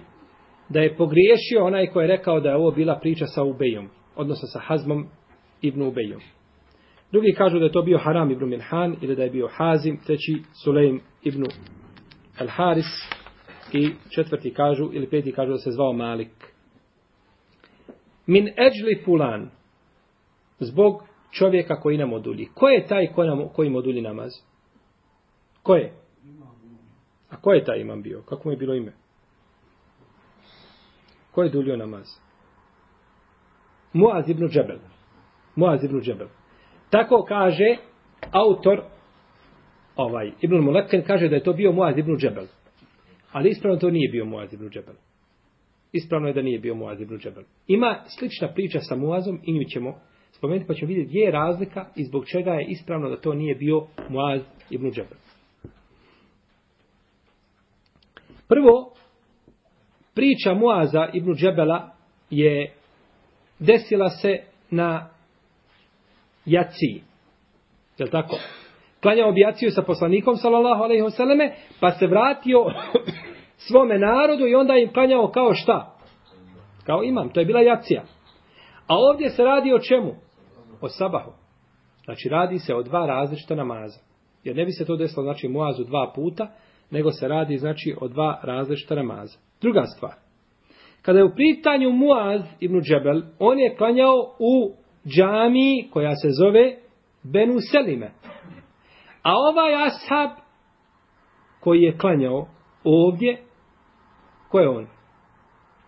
da 0.69 0.79
je 0.79 0.97
pogriješio 0.97 1.65
onaj 1.65 1.87
ko 1.87 2.01
je 2.01 2.07
rekao 2.07 2.39
da 2.39 2.49
je 2.49 2.55
ovo 2.55 2.71
bila 2.71 2.99
priča 2.99 3.25
sa 3.25 3.43
Ubejom, 3.43 3.89
odnosno 4.15 4.47
sa 4.47 4.59
Hazmom 4.59 5.07
ibn 5.61 5.81
Ubejom. 5.81 6.21
Drugi 7.11 7.33
kažu 7.37 7.59
da 7.59 7.65
je 7.65 7.71
to 7.71 7.81
bio 7.81 7.97
Haram 7.97 8.31
ibn 8.31 8.49
Minhan 8.49 8.95
ili 9.01 9.15
da 9.15 9.23
je 9.23 9.29
bio 9.29 9.49
Hazim, 9.51 9.97
treći 10.05 10.41
Sulejm 10.63 10.99
ibn 11.23 11.43
al-Haris 12.39 13.13
i 13.73 13.91
četvrti 14.15 14.53
kažu 14.53 14.89
ili 14.93 15.09
peti 15.09 15.31
kažu 15.31 15.51
da 15.51 15.57
se 15.57 15.71
zvao 15.71 15.93
Malik. 15.93 16.53
Min 18.25 18.47
eđli 18.47 19.01
fulan 19.05 19.49
zbog 20.59 21.03
čovjeka 21.31 21.81
koji 21.81 21.97
nam 21.97 22.13
odulji. 22.13 22.47
Ko 22.53 22.67
je 22.67 22.87
taj 22.87 23.07
ko 23.07 23.23
nam, 23.23 23.49
koji 23.55 23.69
modulji 23.69 24.01
namaz? 24.01 24.31
Ko 25.63 25.75
je? 25.75 25.93
A 27.29 27.41
ko 27.41 27.53
je 27.53 27.63
taj 27.63 27.79
imam 27.79 28.01
bio? 28.01 28.21
Kako 28.21 28.41
mu 28.45 28.51
je 28.53 28.57
bilo 28.57 28.75
ime? 28.75 28.93
Ko 31.31 31.43
je 31.43 31.49
dulio 31.49 31.77
namaz? 31.77 32.07
Muaz 33.93 34.29
ibn 34.29 34.47
Džebel. 34.47 34.79
Muaz 35.55 35.83
ibn 35.83 36.01
Džebel. 36.01 36.27
Tako 36.89 37.25
kaže 37.27 37.77
autor 38.31 38.81
ovaj, 39.95 40.31
Ibn 40.41 40.55
Mulekken 40.55 41.03
kaže 41.07 41.29
da 41.29 41.35
je 41.35 41.43
to 41.43 41.53
bio 41.53 41.71
Muaz 41.71 41.97
ibn 41.97 42.17
Džebel. 42.17 42.45
Ali 43.31 43.49
ispravno 43.49 43.79
to 43.79 43.89
nije 43.89 44.09
bio 44.11 44.25
Muaz 44.25 44.53
ibn 44.53 44.69
Džebel. 44.69 44.95
Ispravno 45.91 46.27
je 46.27 46.33
da 46.33 46.41
nije 46.41 46.59
bio 46.59 46.75
Muaz 46.75 47.01
ibn 47.01 47.17
Džebel. 47.17 47.43
Ima 47.67 48.03
slična 48.19 48.47
priča 48.47 48.79
sa 48.79 48.95
Muazom 48.95 49.39
i 49.43 49.53
nju 49.53 49.63
ćemo 49.63 49.99
spomenuti 50.31 50.67
pa 50.67 50.73
ćemo 50.73 50.87
vidjeti 50.87 51.09
gdje 51.09 51.19
je 51.19 51.31
razlika 51.31 51.85
i 51.95 52.03
zbog 52.03 52.25
čega 52.25 52.51
je 52.51 52.65
ispravno 52.69 53.09
da 53.09 53.21
to 53.21 53.33
nije 53.33 53.55
bio 53.55 53.87
Muaz 54.09 54.41
ibn 54.69 54.91
Džebel. 54.91 55.17
Prvo, 58.47 58.93
priča 60.15 60.53
Muaza 60.53 61.09
ibn 61.13 61.33
Džebela 61.33 61.91
je 62.29 62.73
desila 63.59 64.09
se 64.09 64.37
na 64.71 65.09
Jaciji. 66.45 67.03
Je 67.97 68.05
li 68.05 68.11
tako? 68.11 68.35
Klanjao 69.01 69.31
bi 69.31 69.41
Jaciju 69.41 69.71
sa 69.71 69.81
poslanikom, 69.81 70.35
sallallahu 70.35 70.83
alaihi 70.83 71.03
vseleme, 71.03 71.51
pa 71.79 71.91
se 71.91 72.07
vratio 72.07 72.65
svome 73.67 73.99
narodu 73.99 74.47
i 74.47 74.55
onda 74.55 74.75
im 74.75 74.93
klanjao 74.93 75.31
kao 75.31 75.53
šta? 75.53 75.95
Kao 76.83 77.03
imam, 77.03 77.29
to 77.29 77.39
je 77.39 77.45
bila 77.45 77.61
Jacija. 77.61 78.03
A 78.87 78.95
ovdje 78.97 79.29
se 79.29 79.43
radi 79.43 79.73
o 79.73 79.79
čemu? 79.79 80.15
O 80.81 80.89
sabahu. 80.89 81.31
Znači 82.05 82.29
radi 82.29 82.59
se 82.59 82.75
o 82.75 82.83
dva 82.83 83.05
različita 83.05 83.55
namaza. 83.55 83.99
Jer 84.43 84.55
ne 84.55 84.65
bi 84.65 84.71
se 84.71 84.85
to 84.85 84.95
desilo 84.95 85.23
znači 85.23 85.47
muazu 85.47 85.83
dva 85.83 86.11
puta, 86.15 86.47
nego 86.91 87.11
se 87.11 87.27
radi 87.27 87.57
znači 87.57 87.95
o 88.01 88.07
dva 88.07 88.39
različita 88.43 88.95
namaza. 88.95 89.37
Druga 89.61 89.83
stvar. 89.85 90.13
Kada 91.01 91.19
je 91.19 91.25
u 91.25 91.35
pitanju 91.35 91.91
Muaz 91.91 92.41
ibn 92.59 92.81
Džebel, 92.81 93.21
on 93.39 93.59
je 93.59 93.75
klanjao 93.75 94.35
u 94.39 94.75
džami 95.07 95.89
koja 95.91 96.15
se 96.15 96.27
zove 96.29 96.75
Benu 97.23 97.57
Selime. 97.71 98.11
A 99.23 99.33
ovaj 99.33 99.73
ashab 99.75 100.29
koji 101.59 101.81
je 101.81 101.97
klanjao 101.97 102.47
ovdje, 102.83 103.43
ko 104.49 104.59
je 104.59 104.69
on? 104.69 104.87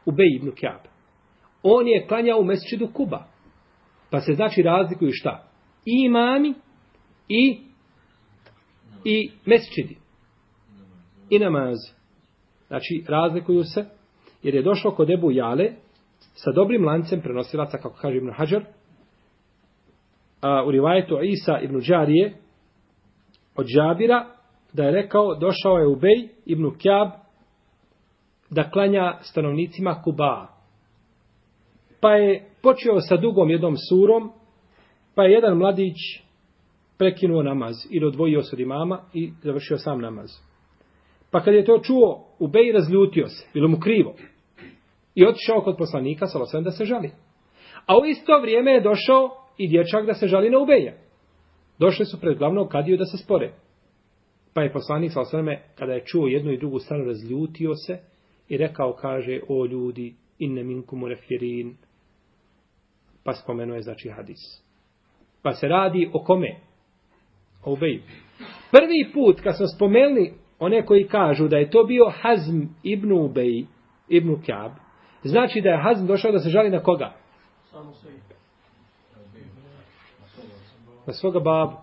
Ubej 0.06 0.36
ibn 0.36 0.52
Kjab. 0.52 0.82
On 1.64 1.88
je 1.88 2.06
klanjao 2.08 2.40
u 2.40 2.44
mesčidu 2.44 2.88
Kuba. 2.94 3.28
Pa 4.10 4.20
se 4.20 4.34
znači 4.34 4.62
razlikuju 4.62 5.12
šta? 5.14 5.48
I 5.86 6.06
imami 6.06 6.54
i 7.28 7.60
i 9.06 9.32
mesčidi. 9.46 9.98
I 11.30 11.40
namazi. 11.40 11.94
Znači 12.68 13.04
razlikuju 13.08 13.64
se 13.64 13.86
jer 14.44 14.56
je 14.56 14.62
došlo 14.62 14.92
kod 14.92 15.10
Ebu 15.10 15.32
Jale 15.32 15.72
sa 16.20 16.52
dobrim 16.52 16.86
lancem 16.86 17.22
prenosilaca, 17.22 17.78
kako 17.78 17.96
kaže 18.02 18.18
Ibn 18.18 18.32
Hajar, 18.32 18.66
a, 20.42 20.64
u 20.68 20.72
rivajetu 20.72 21.20
Isa 21.24 21.60
ibn 21.60 21.82
Đarije 21.88 22.34
od 23.56 23.66
Džabira, 23.66 24.26
da 24.74 24.84
je 24.84 24.92
rekao, 24.92 25.36
došao 25.36 25.78
je 25.78 25.88
Ubej 25.88 26.30
ibn 26.46 26.72
Kjab 26.78 27.10
da 28.50 28.70
klanja 28.70 29.18
stanovnicima 29.22 30.02
Kuba. 30.04 30.48
Pa 32.02 32.12
je 32.12 32.50
počeo 32.62 33.00
sa 33.00 33.18
dugom 33.18 33.50
jednom 33.50 33.76
surom, 33.90 34.32
pa 35.16 35.24
je 35.24 35.32
jedan 35.32 35.58
mladić 35.58 35.98
prekinuo 36.98 37.44
namaz 37.44 37.76
ili 37.90 38.06
odvojio 38.06 38.42
se 38.42 38.56
od 38.56 38.60
imama 38.60 39.00
i 39.14 39.32
završio 39.44 39.78
sam 39.78 40.02
namaz. 40.02 40.30
Pa 41.32 41.44
kad 41.44 41.54
je 41.54 41.66
to 41.66 41.80
čuo, 41.84 42.26
Ubej 42.40 42.72
razljutio 42.72 43.28
se, 43.28 43.48
bilo 43.54 43.68
mu 43.68 43.80
krivo. 43.80 44.16
I 45.16 45.26
otišao 45.26 45.62
kod 45.62 45.78
poslanika, 45.78 46.28
salosem, 46.28 46.64
da 46.64 46.72
se 46.72 46.86
žali. 46.86 47.12
A 47.86 47.98
u 47.98 48.06
isto 48.06 48.40
vrijeme 48.42 48.72
je 48.72 48.82
došao 48.82 49.41
i 49.64 49.68
dječak 49.68 50.06
da 50.06 50.14
se 50.14 50.28
žali 50.28 50.50
na 50.50 50.60
Ubeja. 50.60 50.94
Došli 51.80 52.06
su 52.06 52.20
pred 52.20 52.38
glavnog 52.38 52.70
kadiju 52.70 52.98
da 52.98 53.06
se 53.06 53.18
spore. 53.18 53.54
Pa 54.54 54.62
je 54.62 54.74
poslanik 54.74 55.12
salosem, 55.12 55.46
kada 55.76 55.94
je 55.94 56.06
čuo 56.06 56.28
jednu 56.28 56.52
i 56.52 56.58
drugu 56.58 56.80
stranu, 56.80 57.06
razljutio 57.06 57.76
se 57.76 57.98
i 58.50 58.58
rekao, 58.58 58.94
kaže, 58.94 59.40
o 59.50 59.66
ljudi, 59.66 60.16
inne 60.40 60.64
minkumu 60.64 61.08
refirin. 61.08 61.76
Pa 63.24 63.34
spomenuo 63.34 63.76
je, 63.76 63.82
znači, 63.82 64.10
hadis. 64.10 64.40
Pa 65.42 65.52
se 65.52 65.68
radi 65.68 66.10
o 66.14 66.24
kome? 66.24 66.56
O 67.64 67.74
Ubeju. 67.74 68.02
Prvi 68.72 69.14
put, 69.14 69.42
kad 69.42 69.58
smo 69.58 69.68
spomenuli 69.68 70.34
one 70.60 70.86
koji 70.86 71.08
kažu 71.08 71.48
da 71.48 71.58
je 71.58 71.70
to 71.70 71.84
bio 71.84 72.12
Hazm 72.22 72.62
ibn 72.84 73.12
Ubej, 73.12 73.66
ibn 74.10 74.42
Kjab, 74.42 74.72
Znači 75.24 75.62
da 75.62 75.70
je 75.70 75.84
Hazm 75.84 76.06
došao 76.06 76.32
da 76.32 76.40
se 76.40 76.50
žali 76.50 76.70
na 76.70 76.84
koga? 76.84 77.14
Na 81.12 81.16
svoga 81.16 81.40
babu. 81.40 81.78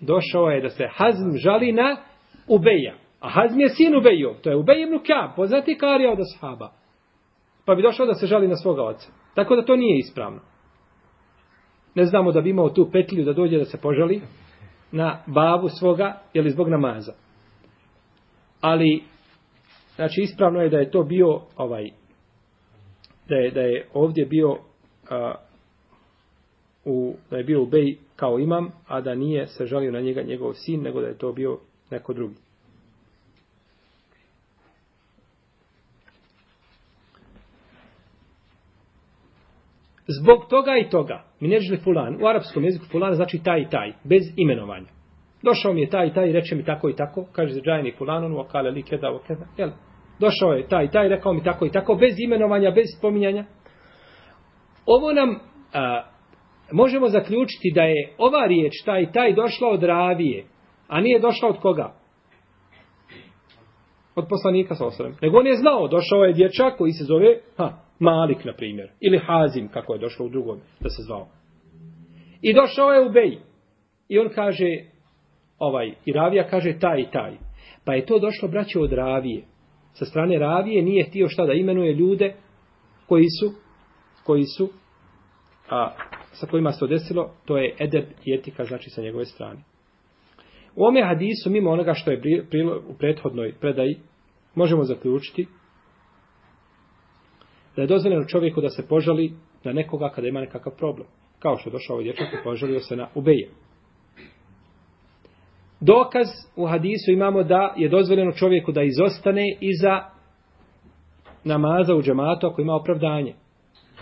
Došao 0.00 0.50
je 0.50 0.60
da 0.60 0.68
se 0.68 0.88
Hazm 0.92 1.36
žali 1.36 1.72
na 1.72 1.96
Ubeja. 2.48 2.94
A 3.20 3.28
Hazm 3.28 3.60
je 3.60 3.68
sin 3.68 3.96
Ubejov. 3.96 4.34
To 4.42 4.50
je 4.50 4.56
Ubej 4.56 4.82
ibn 4.82 4.98
Kjab, 4.98 5.30
poznati 5.36 5.78
karija 5.78 6.12
od 6.12 6.18
ashaba. 6.20 6.72
Pa 7.64 7.74
bi 7.74 7.82
došao 7.82 8.06
da 8.06 8.14
se 8.14 8.26
žali 8.26 8.48
na 8.48 8.56
svoga 8.56 8.82
oca. 8.82 9.12
Tako 9.34 9.56
da 9.56 9.64
to 9.64 9.76
nije 9.76 9.98
ispravno. 9.98 10.40
Ne 11.94 12.04
znamo 12.04 12.32
da 12.32 12.40
bi 12.40 12.50
imao 12.50 12.70
tu 12.70 12.88
petlju 12.92 13.24
da 13.24 13.32
dođe 13.32 13.58
da 13.58 13.64
se 13.64 13.80
požali 13.80 14.22
na 14.92 15.22
babu 15.26 15.68
svoga, 15.68 16.20
ili 16.32 16.50
zbog 16.50 16.68
namaza. 16.68 17.12
Ali, 18.60 19.02
znači, 19.96 20.20
ispravno 20.20 20.60
je 20.60 20.68
da 20.68 20.78
je 20.78 20.90
to 20.90 21.02
bio 21.02 21.40
ovaj 21.56 21.90
da 23.28 23.36
je, 23.36 23.50
da 23.50 23.60
je 23.60 23.88
ovdje 23.94 24.26
bio 24.26 24.56
a, 25.10 25.34
u, 26.84 27.14
da 27.30 27.36
je 27.36 27.44
bio 27.44 27.62
u 27.62 27.66
Bej 27.66 27.96
kao 28.16 28.38
imam, 28.38 28.72
a 28.86 29.00
da 29.00 29.14
nije 29.14 29.46
se 29.46 29.66
žalio 29.66 29.92
na 29.92 30.00
njega 30.00 30.22
njegov 30.22 30.54
sin, 30.54 30.82
nego 30.82 31.00
da 31.00 31.06
je 31.06 31.18
to 31.18 31.32
bio 31.32 31.58
neko 31.90 32.12
drugi. 32.12 32.34
zbog 40.18 40.44
toga 40.48 40.76
i 40.76 40.90
toga, 40.90 41.24
mi 41.40 41.78
fulan, 41.84 42.18
u 42.22 42.26
arapskom 42.26 42.64
jeziku 42.64 42.84
fulan 42.92 43.14
znači 43.14 43.40
taj 43.44 43.60
i 43.60 43.68
taj, 43.70 43.92
bez 44.04 44.22
imenovanja. 44.36 44.86
Došao 45.42 45.72
mi 45.72 45.80
je 45.80 45.90
taj 45.90 46.06
i 46.06 46.12
taj, 46.12 46.32
reče 46.32 46.56
mi 46.56 46.64
tako 46.64 46.88
i 46.88 46.96
tako, 46.96 47.26
kaže 47.32 47.54
se 47.54 47.60
džajni 47.60 47.94
fulan, 47.98 48.24
on 48.24 48.34
vakale 48.34 48.70
li 48.70 48.82
keda, 48.82 49.18
keda, 49.26 49.46
jel? 49.56 49.70
Došao 50.18 50.52
je 50.52 50.68
taj 50.68 50.84
i 50.84 50.90
taj, 50.90 51.08
rekao 51.08 51.32
mi 51.32 51.42
tako 51.42 51.66
i 51.66 51.70
tako, 51.70 51.94
bez 51.94 52.14
imenovanja, 52.18 52.70
bez 52.70 52.86
spominjanja. 52.98 53.44
Ovo 54.86 55.12
nam 55.12 55.38
a, 55.72 56.02
možemo 56.72 57.08
zaključiti 57.08 57.72
da 57.74 57.82
je 57.82 58.12
ova 58.18 58.46
riječ, 58.46 58.72
taj 58.84 59.12
taj, 59.12 59.34
došla 59.34 59.68
od 59.68 59.82
ravije, 59.82 60.44
a 60.88 61.00
nije 61.00 61.20
došla 61.20 61.48
od 61.48 61.60
koga? 61.60 61.94
Od 64.14 64.26
poslanika 64.28 64.74
sa 64.74 64.86
osrem. 64.86 65.14
Nego 65.22 65.38
on 65.38 65.46
je 65.46 65.56
znao, 65.56 65.88
došao 65.88 66.24
je 66.24 66.32
dječak 66.32 66.76
koji 66.78 66.92
se 66.92 67.04
zove 67.04 67.38
ha, 67.56 67.72
Malik, 67.98 68.44
na 68.44 68.52
primjer. 68.52 68.90
Ili 69.00 69.18
Hazim, 69.18 69.68
kako 69.68 69.92
je 69.92 69.98
došlo 69.98 70.26
u 70.26 70.28
drugom 70.28 70.60
da 70.80 70.88
se 70.88 71.02
zvao. 71.02 71.26
I 72.42 72.54
došao 72.54 72.92
je 72.92 73.06
u 73.06 73.12
Bej. 73.12 73.38
I 74.08 74.18
on 74.18 74.28
kaže, 74.34 74.84
ovaj, 75.58 75.94
i 76.04 76.12
Ravija 76.12 76.48
kaže 76.48 76.78
taj 76.78 77.00
i 77.00 77.10
taj. 77.12 77.32
Pa 77.84 77.94
je 77.94 78.06
to 78.06 78.18
došlo, 78.18 78.48
braće, 78.48 78.78
od 78.78 78.92
Ravije. 78.92 79.44
Sa 79.92 80.04
strane 80.04 80.38
Ravije 80.38 80.82
nije 80.82 81.04
htio 81.04 81.28
šta 81.28 81.46
da 81.46 81.52
imenuje 81.52 81.94
ljude 81.94 82.34
koji 83.06 83.26
su, 83.40 83.52
koji 84.24 84.44
su, 84.44 84.68
a 85.70 85.90
sa 86.32 86.46
kojima 86.46 86.72
se 86.72 86.80
to 86.80 86.86
desilo, 86.86 87.30
to 87.44 87.58
je 87.58 87.74
edeb 87.78 88.04
i 88.24 88.34
etika, 88.34 88.64
znači 88.64 88.90
sa 88.90 89.02
njegove 89.02 89.24
strane. 89.24 89.60
U 90.76 90.84
ome 90.84 91.02
hadisu, 91.02 91.50
mimo 91.50 91.70
onoga 91.70 91.94
što 91.94 92.10
je 92.10 92.20
u 92.88 92.94
prethodnoj 92.98 93.54
predaji, 93.60 93.98
možemo 94.54 94.84
zaključiti 94.84 95.46
da 97.76 97.82
je 97.82 97.88
dozvoljeno 97.88 98.24
čovjeku 98.24 98.60
da 98.60 98.68
se 98.68 98.88
požali 98.88 99.32
na 99.64 99.72
nekoga 99.72 100.08
kada 100.08 100.28
ima 100.28 100.40
nekakav 100.40 100.72
problem. 100.78 101.06
Kao 101.38 101.56
što 101.56 101.68
je 101.68 101.72
došao 101.72 101.94
ovaj 101.94 102.04
dječak 102.04 102.28
i 102.32 102.44
požalio 102.44 102.80
se 102.80 102.96
na 102.96 103.08
ubeje. 103.14 103.48
Dokaz 105.80 106.26
u 106.56 106.66
hadisu 106.66 107.12
imamo 107.12 107.42
da 107.42 107.74
je 107.76 107.88
dozvoljeno 107.88 108.32
čovjeku 108.32 108.72
da 108.72 108.82
izostane 108.82 109.56
iza 109.60 110.04
namaza 111.44 111.94
u 111.94 112.02
džematu 112.02 112.46
ako 112.46 112.62
ima 112.62 112.74
opravdanje. 112.74 113.34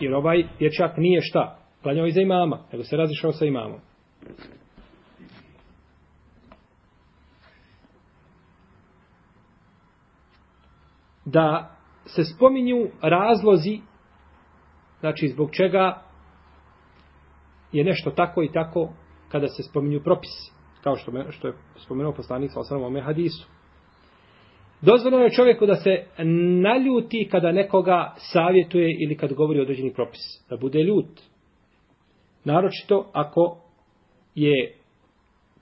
Jer 0.00 0.14
ovaj 0.14 0.44
dječak 0.58 0.96
nije 0.96 1.20
šta? 1.20 1.57
Klanjao 1.82 2.06
iza 2.06 2.20
imama, 2.20 2.58
nego 2.72 2.84
se 2.84 2.96
razišao 2.96 3.32
sa 3.32 3.44
imamom. 3.44 3.80
Da 11.24 11.76
se 12.06 12.24
spominju 12.24 12.88
razlozi, 13.02 13.80
znači 15.00 15.28
zbog 15.28 15.50
čega 15.52 16.02
je 17.72 17.84
nešto 17.84 18.10
tako 18.10 18.42
i 18.42 18.52
tako 18.52 18.92
kada 19.28 19.48
se 19.48 19.62
spominju 19.62 20.00
propisi, 20.04 20.52
kao 20.82 20.96
što, 20.96 21.12
me, 21.12 21.32
što 21.32 21.48
je 21.48 21.54
spomenuo 21.76 22.12
poslanik 22.12 22.50
sa 22.52 22.60
osnovom 22.60 22.86
ome 22.86 23.00
hadisu. 23.00 23.48
Dozvoljeno 24.80 25.24
je 25.24 25.30
čovjeku 25.30 25.66
da 25.66 25.74
se 25.74 26.04
naljuti 26.62 27.28
kada 27.30 27.52
nekoga 27.52 28.14
savjetuje 28.16 28.96
ili 29.04 29.16
kad 29.16 29.32
govori 29.32 29.60
određeni 29.60 29.94
propis. 29.94 30.20
Da 30.50 30.56
bude 30.56 30.82
ljut. 30.82 31.20
Naročito 32.48 33.10
ako 33.12 33.60
je 34.34 34.74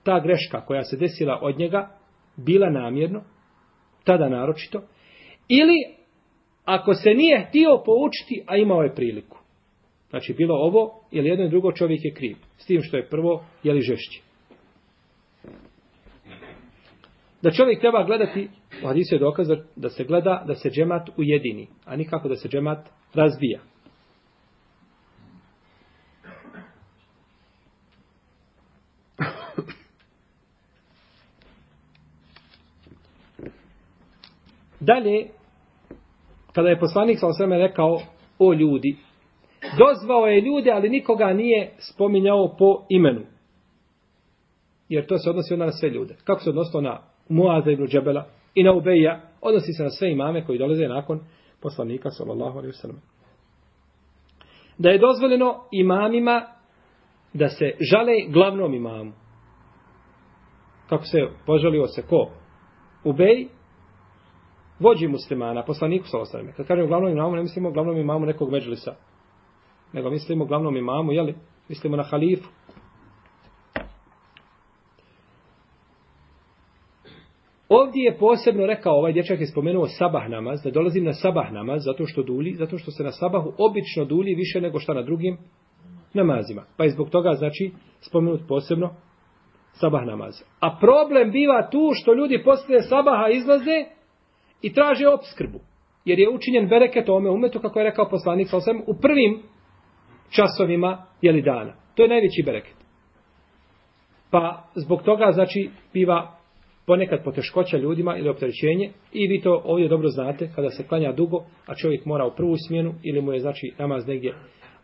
ta 0.03 0.19
greška 0.19 0.65
koja 0.65 0.83
se 0.83 0.97
desila 0.97 1.39
od 1.41 1.59
njega 1.59 1.89
bila 2.37 2.69
namjerno, 2.69 3.21
tada 4.03 4.29
naročito, 4.29 4.81
ili 5.47 5.77
ako 6.65 6.93
se 6.93 7.09
nije 7.09 7.45
htio 7.49 7.83
poučiti, 7.85 8.43
a 8.47 8.57
imao 8.57 8.81
je 8.81 8.95
priliku. 8.95 9.37
Znači, 10.09 10.33
bilo 10.33 10.55
ovo, 10.55 11.01
ili 11.11 11.29
jedno 11.29 11.45
i 11.45 11.49
drugo 11.49 11.71
čovjek 11.71 11.99
je 12.03 12.13
kriv. 12.13 12.37
S 12.57 12.65
tim 12.65 12.81
što 12.81 12.97
je 12.97 13.09
prvo, 13.09 13.43
je 13.63 13.73
li 13.73 13.81
žešće. 13.81 14.21
Da 17.41 17.51
čovjek 17.51 17.79
treba 17.79 18.03
gledati, 18.03 18.49
u 18.83 18.87
hadisu 18.87 19.15
je 19.15 19.19
dokaz 19.19 19.47
da 19.75 19.89
se 19.89 20.03
gleda 20.03 20.43
da 20.47 20.55
se 20.55 20.69
džemat 20.69 21.09
ujedini, 21.17 21.67
a 21.85 21.95
nikako 21.95 22.29
da 22.29 22.35
se 22.35 22.49
džemat 22.49 22.89
razbija. 23.13 23.59
Dalje, 34.87 35.27
kada 36.53 36.69
je 36.69 36.79
poslanik 36.79 37.19
sa 37.19 37.27
osvrame 37.27 37.57
rekao 37.57 37.99
o 38.39 38.53
ljudi, 38.53 38.97
dozvao 39.77 40.25
je 40.27 40.41
ljude, 40.41 40.71
ali 40.71 40.89
nikoga 40.89 41.33
nije 41.33 41.71
spominjao 41.77 42.55
po 42.59 42.85
imenu. 42.89 43.21
Jer 44.89 45.05
to 45.05 45.17
se 45.17 45.29
odnosi 45.29 45.53
onda 45.53 45.65
na 45.65 45.71
sve 45.71 45.89
ljude. 45.89 46.15
Kako 46.23 46.41
se 46.41 46.49
odnosilo 46.49 46.81
na 46.81 46.99
Muaza 47.29 47.71
ibn 47.71 47.87
Džebela 47.87 48.25
i 48.55 48.63
na 48.63 48.73
Ubeja, 48.73 49.21
odnosi 49.41 49.73
se 49.73 49.83
na 49.83 49.89
sve 49.89 50.11
imame 50.11 50.45
koji 50.45 50.59
dolaze 50.59 50.87
nakon 50.87 51.19
poslanika 51.61 52.09
sallallahu 52.09 52.57
alaihi 52.57 52.73
wasallam. 52.73 52.99
Da 54.77 54.89
je 54.89 54.97
dozvoljeno 54.97 55.63
imamima 55.71 56.41
da 57.33 57.49
se 57.49 57.71
žale 57.91 58.13
glavnom 58.29 58.73
imamu. 58.73 59.11
Kako 60.89 61.03
se 61.03 61.17
požalio 61.45 61.87
se 61.87 62.01
ko? 62.01 62.29
Ubej 63.03 63.47
vođi 64.79 65.07
muslimana, 65.07 65.63
poslaniku 65.63 66.07
sa 66.07 66.19
osadime. 66.19 66.53
Kad 66.53 66.67
kažemo 66.67 66.87
glavnom 66.87 67.11
imamu, 67.11 67.35
ne 67.35 67.41
mislimo 67.41 67.71
glavnom 67.71 67.97
imamu 67.97 68.25
nekog 68.25 68.51
međlisa. 68.51 68.95
Nego 69.93 70.09
mislimo 70.09 70.45
glavnom 70.45 70.77
imamu, 70.77 71.11
jeli? 71.11 71.35
Mislimo 71.69 71.97
na 71.97 72.03
halifu. 72.03 72.49
Ovdje 77.69 78.03
je 78.03 78.17
posebno 78.17 78.65
rekao, 78.65 78.93
ovaj 78.93 79.13
dječak 79.13 79.39
je 79.39 79.47
spomenuo 79.47 79.87
sabah 79.87 80.29
namaz, 80.29 80.61
da 80.63 80.71
dolazim 80.71 81.03
na 81.03 81.13
sabah 81.13 81.51
namaz, 81.51 81.81
zato 81.83 82.05
što 82.05 82.23
dulji, 82.23 82.53
zato 82.53 82.77
što 82.77 82.91
se 82.91 83.03
na 83.03 83.11
sabahu 83.11 83.53
obično 83.57 84.05
dulji 84.05 84.35
više 84.35 84.61
nego 84.61 84.79
što 84.79 84.93
na 84.93 85.01
drugim 85.01 85.37
namazima. 86.13 86.63
Pa 86.77 86.83
je 86.83 86.89
zbog 86.89 87.09
toga, 87.09 87.33
znači, 87.33 87.71
spomenut 87.99 88.41
posebno 88.47 88.93
sabah 89.71 90.05
namaz. 90.05 90.43
A 90.59 90.77
problem 90.79 91.31
biva 91.31 91.69
tu 91.69 91.89
što 91.93 92.13
ljudi 92.13 92.43
poslije 92.43 92.81
sabaha 92.81 93.29
izlaze 93.29 93.96
i 94.61 94.73
traže 94.73 95.07
obskrbu. 95.07 95.59
Jer 96.05 96.19
je 96.19 96.29
učinjen 96.29 96.67
bereket 96.67 97.09
ome 97.09 97.29
umetu, 97.29 97.59
kako 97.59 97.79
je 97.79 97.85
rekao 97.85 98.09
poslanik 98.09 98.47
sa 98.49 98.57
u 98.87 98.95
prvim 99.01 99.41
časovima 100.29 101.05
jeli 101.21 101.41
dana. 101.41 101.73
To 101.95 102.03
je 102.03 102.09
najveći 102.09 102.43
bereket. 102.45 102.75
Pa 104.31 104.63
zbog 104.75 105.03
toga, 105.03 105.31
znači, 105.31 105.69
biva 105.93 106.37
ponekad 106.85 107.23
poteškoća 107.23 107.77
ljudima 107.77 108.17
ili 108.17 108.29
opterećenje 108.29 108.91
i 109.13 109.27
vi 109.27 109.41
to 109.41 109.61
ovdje 109.65 109.87
dobro 109.87 110.09
znate 110.09 110.51
kada 110.55 110.69
se 110.69 110.87
klanja 110.87 111.11
dugo, 111.11 111.45
a 111.65 111.75
čovjek 111.75 112.05
mora 112.05 112.25
u 112.25 112.35
prvu 112.35 112.55
smjenu 112.67 112.93
ili 113.03 113.21
mu 113.21 113.33
je 113.33 113.39
znači 113.39 113.73
namaz 113.77 114.07
negdje 114.07 114.33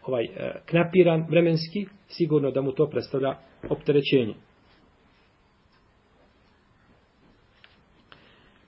ovaj 0.06 0.24
e, 0.24 0.30
knapiran 0.66 1.26
vremenski, 1.30 1.86
sigurno 2.08 2.52
da 2.52 2.62
mu 2.62 2.72
to 2.72 2.90
predstavlja 2.90 3.36
opterećenje. 3.70 4.34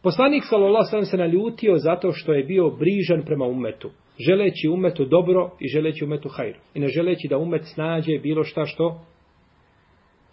Poslanik 0.06 0.44
sallallahu 0.50 0.86
alejhi 0.92 1.06
se 1.06 1.18
naljutio 1.18 1.78
zato 1.78 2.12
što 2.12 2.34
je 2.34 2.44
bio 2.44 2.70
brižan 2.70 3.26
prema 3.26 3.46
umetu, 3.46 3.90
želeći 4.20 4.70
umetu 4.70 5.06
dobro 5.06 5.52
i 5.60 5.68
želeći 5.68 6.06
umetu 6.06 6.30
hajr. 6.30 6.56
I 6.74 6.80
ne 6.80 6.88
želeći 6.88 7.28
da 7.28 7.38
umet 7.38 7.62
snađe 7.74 8.20
bilo 8.20 8.44
šta 8.44 8.66
što 8.66 9.02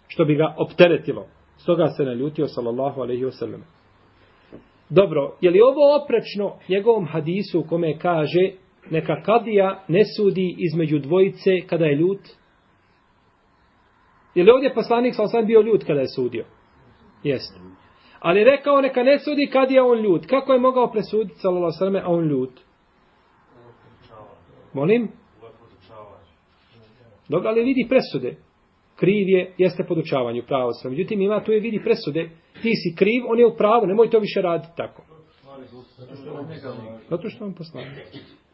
što 0.07 0.25
bi 0.25 0.35
ga 0.35 0.55
opteretilo. 0.57 1.25
Stoga 1.57 1.87
se 1.87 2.03
naljutio 2.03 2.47
sallallahu 2.47 3.01
alejhi 3.01 3.25
ve 3.25 3.31
sellem. 3.31 3.63
Dobro, 4.89 5.37
je 5.41 5.51
li 5.51 5.61
ovo 5.61 6.03
oprečno 6.03 6.55
njegovom 6.69 7.05
hadisu 7.05 7.59
u 7.59 7.63
kome 7.63 7.97
kaže 7.99 8.51
neka 8.89 9.21
kadija 9.21 9.83
ne 9.87 10.01
sudi 10.17 10.55
između 10.57 10.99
dvojice 10.99 11.51
kada 11.69 11.85
je 11.85 11.95
ljut? 11.95 12.21
Je 14.35 14.43
li 14.43 14.51
ovdje 14.51 14.73
poslanik 14.73 15.15
sallallahu 15.15 15.47
bio 15.47 15.61
ljut 15.61 15.83
kada 15.83 15.99
je 15.99 16.07
sudio? 16.15 16.45
Jeste. 17.23 17.82
Ali 18.23 18.43
rekao 18.43 18.81
neka 18.81 19.03
ne 19.03 19.19
sudi 19.19 19.49
kad 19.51 19.71
je 19.71 19.81
on 19.81 20.01
ljut. 20.01 20.25
Kako 20.25 20.53
je 20.53 20.59
mogao 20.59 20.91
presuditi 20.91 21.39
sallallahu 21.39 21.83
alejhi 21.83 22.05
a 22.05 22.09
on 22.09 22.27
ljut? 22.27 22.59
Molim? 24.73 25.07
Dok 27.29 27.45
ali 27.45 27.63
vidi 27.63 27.87
presude. 27.89 28.35
Kriv 28.95 29.29
je, 29.29 29.53
jeste 29.57 29.83
podučavanju 29.83 30.43
pravo 30.47 30.73
sam. 30.73 30.91
Međutim, 30.91 31.21
ima 31.21 31.43
tu 31.43 31.51
je 31.51 31.59
vidi 31.59 31.81
presude. 31.83 32.29
Ti 32.61 32.71
si 32.75 32.95
kriv, 32.95 33.23
on 33.27 33.39
je 33.39 33.45
u 33.45 33.55
pravu, 33.57 33.87
nemoj 33.87 34.09
to 34.09 34.19
više 34.19 34.41
raditi 34.41 34.69
tako. 34.77 35.01
Zato 37.09 37.29
što 37.29 37.45
on 37.45 37.53
poslanik. 37.53 37.91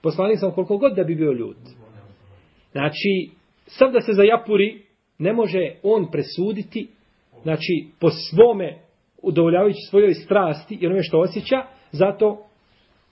Poslanik 0.01 0.39
sam 0.39 0.51
koliko 0.51 0.77
god 0.77 0.95
da 0.95 1.03
bi 1.03 1.15
bio 1.15 1.31
ljut. 1.31 1.57
Znači, 2.71 3.29
sad 3.65 3.93
da 3.93 4.01
se 4.01 4.13
zajapuri, 4.13 4.81
ne 5.17 5.33
može 5.33 5.75
on 5.83 6.11
presuditi, 6.11 6.87
znači, 7.43 7.87
po 7.99 8.09
svome 8.09 8.88
udovoljavajući 9.23 9.79
svojoj 9.89 10.13
strasti 10.13 10.77
i 10.81 10.85
onome 10.85 11.03
što 11.03 11.19
osjeća, 11.19 11.63
zato 11.91 12.37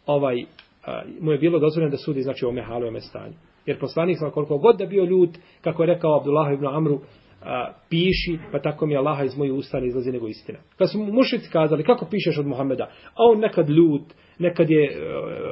ovaj, 0.05 0.43
a, 0.85 1.01
mu 1.21 1.31
je 1.31 1.37
bilo 1.37 1.59
dozvoljeno 1.59 1.91
da 1.91 1.97
sudi 1.97 2.21
znači 2.21 2.45
o 2.45 2.51
mehalu 2.51 2.85
i 2.85 2.87
ome 2.87 3.01
stanju. 3.01 3.33
Jer 3.65 3.79
poslanik 3.79 4.17
sam 4.19 4.31
koliko 4.31 4.57
god 4.57 4.77
da 4.77 4.85
bio 4.85 5.03
ljut, 5.03 5.29
kako 5.61 5.83
je 5.83 5.87
rekao 5.87 6.17
Abdullah 6.17 6.53
ibn 6.53 6.67
Amru, 6.67 6.99
a, 7.41 7.73
piši, 7.89 8.39
pa 8.51 8.59
tako 8.59 8.85
mi 8.85 8.97
Allaha 8.97 9.23
iz 9.23 9.37
mojih 9.37 9.53
usta 9.53 9.79
ne 9.79 9.87
izlazi 9.87 10.11
nego 10.11 10.27
istina. 10.27 10.59
Kad 10.77 10.91
su 10.91 10.99
mu 10.99 11.13
mušici 11.13 11.49
kazali, 11.51 11.83
kako 11.83 12.05
pišeš 12.05 12.37
od 12.37 12.47
Muhameda? 12.47 12.83
A 13.13 13.23
on 13.31 13.39
nekad 13.39 13.69
ljut, 13.69 14.01
nekad 14.39 14.69
je 14.69 14.85
e, 14.85 14.97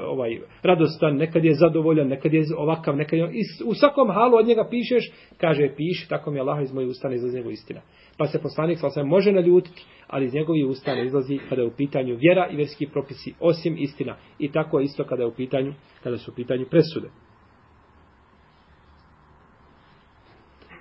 ovaj 0.08 0.40
radostan, 0.64 1.16
nekad 1.16 1.46
je 1.46 1.54
zadovoljan, 1.54 2.08
nekad 2.08 2.34
je 2.34 2.44
ovakav, 2.58 2.96
nekad 2.96 3.20
je... 3.20 3.30
I 3.34 3.42
u 3.66 3.74
svakom 3.74 4.12
halu 4.12 4.38
od 4.38 4.48
njega 4.48 4.68
pišeš, 4.70 5.12
kaže, 5.38 5.70
piši, 5.78 6.10
tako 6.10 6.32
mi 6.32 6.40
Allaha 6.40 6.62
iz 6.62 6.74
mojih 6.74 6.90
usta 6.90 7.10
ne 7.10 7.16
izlazi 7.16 7.38
nego 7.38 7.50
istina. 7.50 7.82
Pa 8.18 8.28
se 8.28 8.42
poslanik 8.42 8.80
sa 8.80 9.04
može 9.04 9.32
naljutiti, 9.32 9.86
ali 10.08 10.26
iz 10.26 10.34
njegovih 10.34 10.66
usta 10.66 10.96
ne 10.96 11.06
izlazi 11.06 11.40
kada 11.50 11.62
je 11.62 11.68
u 11.68 11.76
pitanju 11.78 12.16
vjera 12.16 12.48
i 12.52 12.56
verski 12.56 12.88
propisi, 12.88 13.34
osim 13.40 13.76
istina. 13.78 14.16
I 14.40 14.52
tako 14.52 14.80
isto 14.80 15.04
kada 15.04 15.24
je 15.24 15.28
u 15.28 15.36
pitanju, 15.36 15.74
kada 16.04 16.18
su 16.18 16.32
u 16.32 16.36
pitanju 16.36 16.66
presude. 16.70 17.10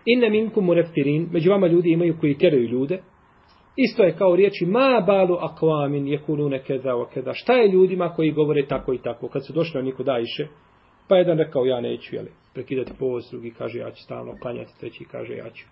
Inne 0.05 0.31
minkum 0.31 0.65
mureftirin, 0.65 1.29
među 1.33 1.51
vama 1.51 1.67
ljudi 1.67 1.91
imaju 1.91 2.17
koji 2.21 2.39
tjeraju 2.39 2.69
ljude. 2.69 3.03
Isto 3.77 4.03
je 4.03 4.17
kao 4.17 4.37
riječi 4.37 4.67
ma 4.67 5.05
balu 5.07 5.37
akvamin 5.41 6.09
jekulune 6.09 6.63
keda 6.63 6.97
o 6.97 7.07
keda. 7.15 7.33
Šta 7.35 7.53
je 7.53 7.73
ljudima 7.73 8.09
koji 8.09 8.33
govore 8.33 8.67
tako 8.67 8.95
i 8.95 8.99
tako? 8.99 9.29
Kad 9.29 9.47
su 9.47 9.53
došli 9.53 9.81
oni 9.81 9.93
kod 9.93 10.09
Ajše, 10.09 10.47
pa 11.09 11.17
jedan 11.17 11.39
rekao 11.39 11.65
ja 11.65 11.81
neću, 11.81 12.17
jeli, 12.17 12.31
prekidati 12.55 12.93
povoz, 12.99 13.31
drugi 13.31 13.51
kaže 13.51 13.79
ja 13.79 13.91
ću 13.91 14.03
stalno 14.03 14.33
klanjati, 14.43 14.81
treći 14.81 15.05
kaže 15.05 15.37
ja 15.37 15.51
ću, 15.51 15.67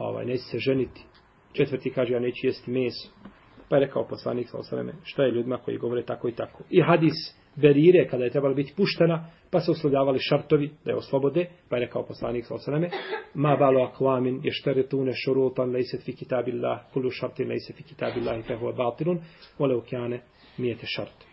ovaj, 0.00 0.26
neće 0.26 0.42
se 0.42 0.58
ženiti. 0.58 1.04
Četvrti 1.52 1.90
kaže 1.90 2.12
ja 2.12 2.20
neću 2.20 2.46
jesti 2.46 2.70
meso. 2.70 3.08
Pa 3.68 3.76
je 3.76 3.80
rekao 3.86 4.08
poslanik 4.08 4.48
sa 4.48 4.58
osaleme, 4.58 4.92
šta 5.02 5.22
je 5.22 5.32
ljudima 5.32 5.56
koji 5.56 5.78
govore 5.78 6.04
tako 6.04 6.28
i 6.28 6.32
tako. 6.32 6.64
I 6.70 6.82
hadis 6.82 7.40
Berire, 7.56 8.06
kada 8.08 8.24
je 8.24 8.30
trebala 8.30 8.54
biti 8.54 8.74
puštena, 8.76 9.26
pa 9.50 9.60
se 9.60 9.70
uslovljavali 9.70 10.18
šartovi 10.18 10.70
da 10.84 10.90
je 10.90 10.96
oslobode, 10.96 11.46
pa 11.68 11.76
je 11.76 11.80
rekao 11.80 12.06
poslanik 12.06 12.46
sa 12.46 12.54
osaleme, 12.54 12.90
ma 13.34 13.56
balo 13.56 13.82
akvamin, 13.82 14.40
je 14.44 14.52
šteretune 14.52 15.12
šurutan, 15.14 15.70
lejset 15.70 16.04
fi 16.04 16.12
kitabillah, 16.12 16.80
kulu 16.92 17.10
šartin 17.10 17.48
lejset 17.48 17.76
fi 17.76 17.82
kitabillah, 17.82 18.38
i 18.38 18.42
fehu 18.42 18.72
batilun, 18.72 19.20
vole 19.58 19.76
ukjane, 19.76 20.20
mijete 20.58 20.86
šart. 20.86 21.29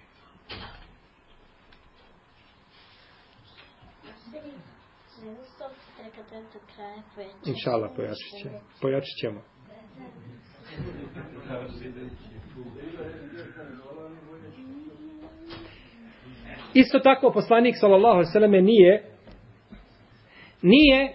Inša 6.37 7.51
Inšala, 7.51 7.89
pojačit 7.95 8.41
ćemo. 8.41 8.59
Pojačit 8.81 9.17
ćemo. 9.21 9.41
Isto 16.73 16.99
tako 16.99 17.31
poslanik 17.31 17.75
sallallahu 17.79 18.21
alejhi 18.35 18.61
nije 18.61 19.03
nije 20.61 21.13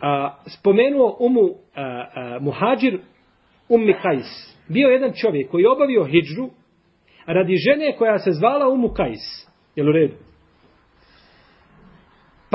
a, 0.00 0.36
spomenuo 0.46 1.16
umu 1.20 1.40
a, 1.74 1.82
a, 2.14 2.38
muhađir 2.40 3.00
ummi 3.68 3.94
Kajs. 4.02 4.56
Bio 4.68 4.88
jedan 4.88 5.12
čovjek 5.12 5.50
koji 5.50 5.62
je 5.62 5.70
obavio 5.70 6.04
hidžru 6.04 6.50
radi 7.26 7.56
žene 7.56 7.96
koja 7.96 8.18
se 8.18 8.30
zvala 8.32 8.68
umu 8.68 8.88
Kajs. 8.88 9.48
Jel 9.76 9.88
u 9.88 9.92
redu? 9.92 10.25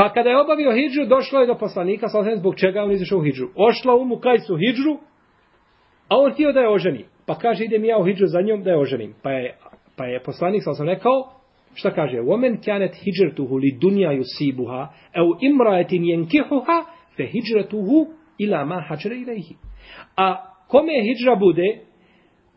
Pa 0.01 0.09
kada 0.09 0.29
je 0.29 0.41
obavio 0.41 0.71
hijđu, 0.71 1.05
došlo 1.05 1.39
je 1.39 1.47
do 1.47 1.55
poslanika, 1.55 2.07
sallallahu 2.07 2.39
zbog 2.39 2.55
čega 2.55 2.83
on 2.83 2.91
izašao 2.91 3.19
u 3.19 3.23
hijđu. 3.23 3.47
Ošla 3.55 3.95
umu 3.95 4.17
kajsu 4.17 4.53
u 4.53 4.57
a 6.07 6.17
on 6.17 6.31
htio 6.31 6.51
da 6.51 6.59
je 6.59 6.69
oženi. 6.69 7.05
Pa 7.25 7.35
kaže, 7.35 7.65
idem 7.65 7.85
ja 7.85 7.97
u 7.97 8.03
hijđu 8.03 8.25
za 8.27 8.41
njom 8.41 8.63
da 8.63 8.69
je 8.69 8.77
oženim. 8.77 9.13
Pa 9.23 9.31
je, 9.31 9.57
pa 9.97 10.05
je 10.05 10.23
poslanik, 10.23 10.63
sallallahu 10.63 10.95
rekao, 10.95 11.41
Šta 11.73 11.91
kaže? 11.91 12.17
Women 12.17 12.65
kanet 12.65 12.95
hijratuhu 12.95 13.57
li 13.57 13.77
dunja 13.81 14.11
yusibuha 14.11 14.87
au 15.13 15.27
imra'atin 15.41 16.03
yankihuha 16.03 16.83
fa 17.17 17.23
hijratuhu 17.23 18.07
ila 18.37 18.65
ma 18.65 18.81
hajra 18.81 19.15
ilayhi. 19.15 19.55
A 20.17 20.35
kome 20.67 20.91
hijra 21.01 21.35
bude 21.35 21.79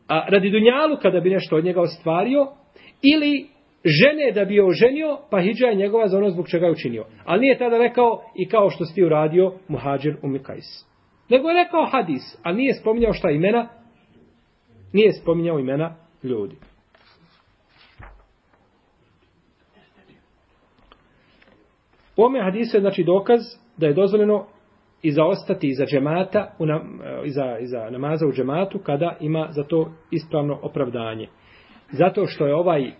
a, 0.08 0.26
radi 0.28 0.50
dunjalu 0.50 0.96
kada 1.02 1.20
bi 1.20 1.30
nešto 1.30 1.56
od 1.56 1.64
njega 1.64 1.80
ostvario 1.80 2.46
ili 3.02 3.46
žene 3.84 4.32
da 4.34 4.44
bi 4.44 4.54
je 4.54 4.64
oženio, 4.64 5.18
pa 5.30 5.40
hijđa 5.40 5.66
je 5.66 5.74
njegova 5.74 6.08
za 6.08 6.18
ono 6.18 6.30
zbog 6.30 6.48
čega 6.48 6.66
je 6.66 6.72
učinio. 6.72 7.04
Ali 7.24 7.40
nije 7.40 7.58
tada 7.58 7.78
rekao 7.78 8.22
i 8.34 8.48
kao 8.48 8.70
što 8.70 8.84
si 8.84 9.04
uradio 9.04 9.52
muhađir 9.68 10.16
u 10.22 10.28
Mikajs. 10.28 10.64
Nego 11.28 11.48
je 11.48 11.64
rekao 11.64 11.86
hadis, 11.86 12.38
a 12.42 12.52
nije 12.52 12.74
spominjao 12.74 13.12
šta 13.12 13.30
imena, 13.30 13.68
nije 14.92 15.12
spominjao 15.12 15.58
imena 15.58 15.96
ljudi. 16.22 16.56
U 22.16 22.22
ome 22.22 22.42
hadisu 22.42 22.76
je 22.76 22.80
znači 22.80 23.04
dokaz 23.04 23.40
da 23.76 23.86
je 23.86 23.92
dozvoljeno 23.92 24.46
i 25.02 25.10
zaostati 25.10 25.68
iza 25.68 25.84
džemata, 25.86 26.54
u 26.58 26.66
nam, 26.66 27.00
e, 27.04 27.26
iza, 27.26 27.58
iza 27.58 27.90
namaza 27.90 28.26
u 28.26 28.32
džematu, 28.32 28.78
kada 28.78 29.16
ima 29.20 29.48
za 29.50 29.64
to 29.64 29.92
ispravno 30.10 30.58
opravdanje. 30.62 31.28
Zato 31.90 32.26
što 32.26 32.46
je 32.46 32.54
ovaj 32.54 32.90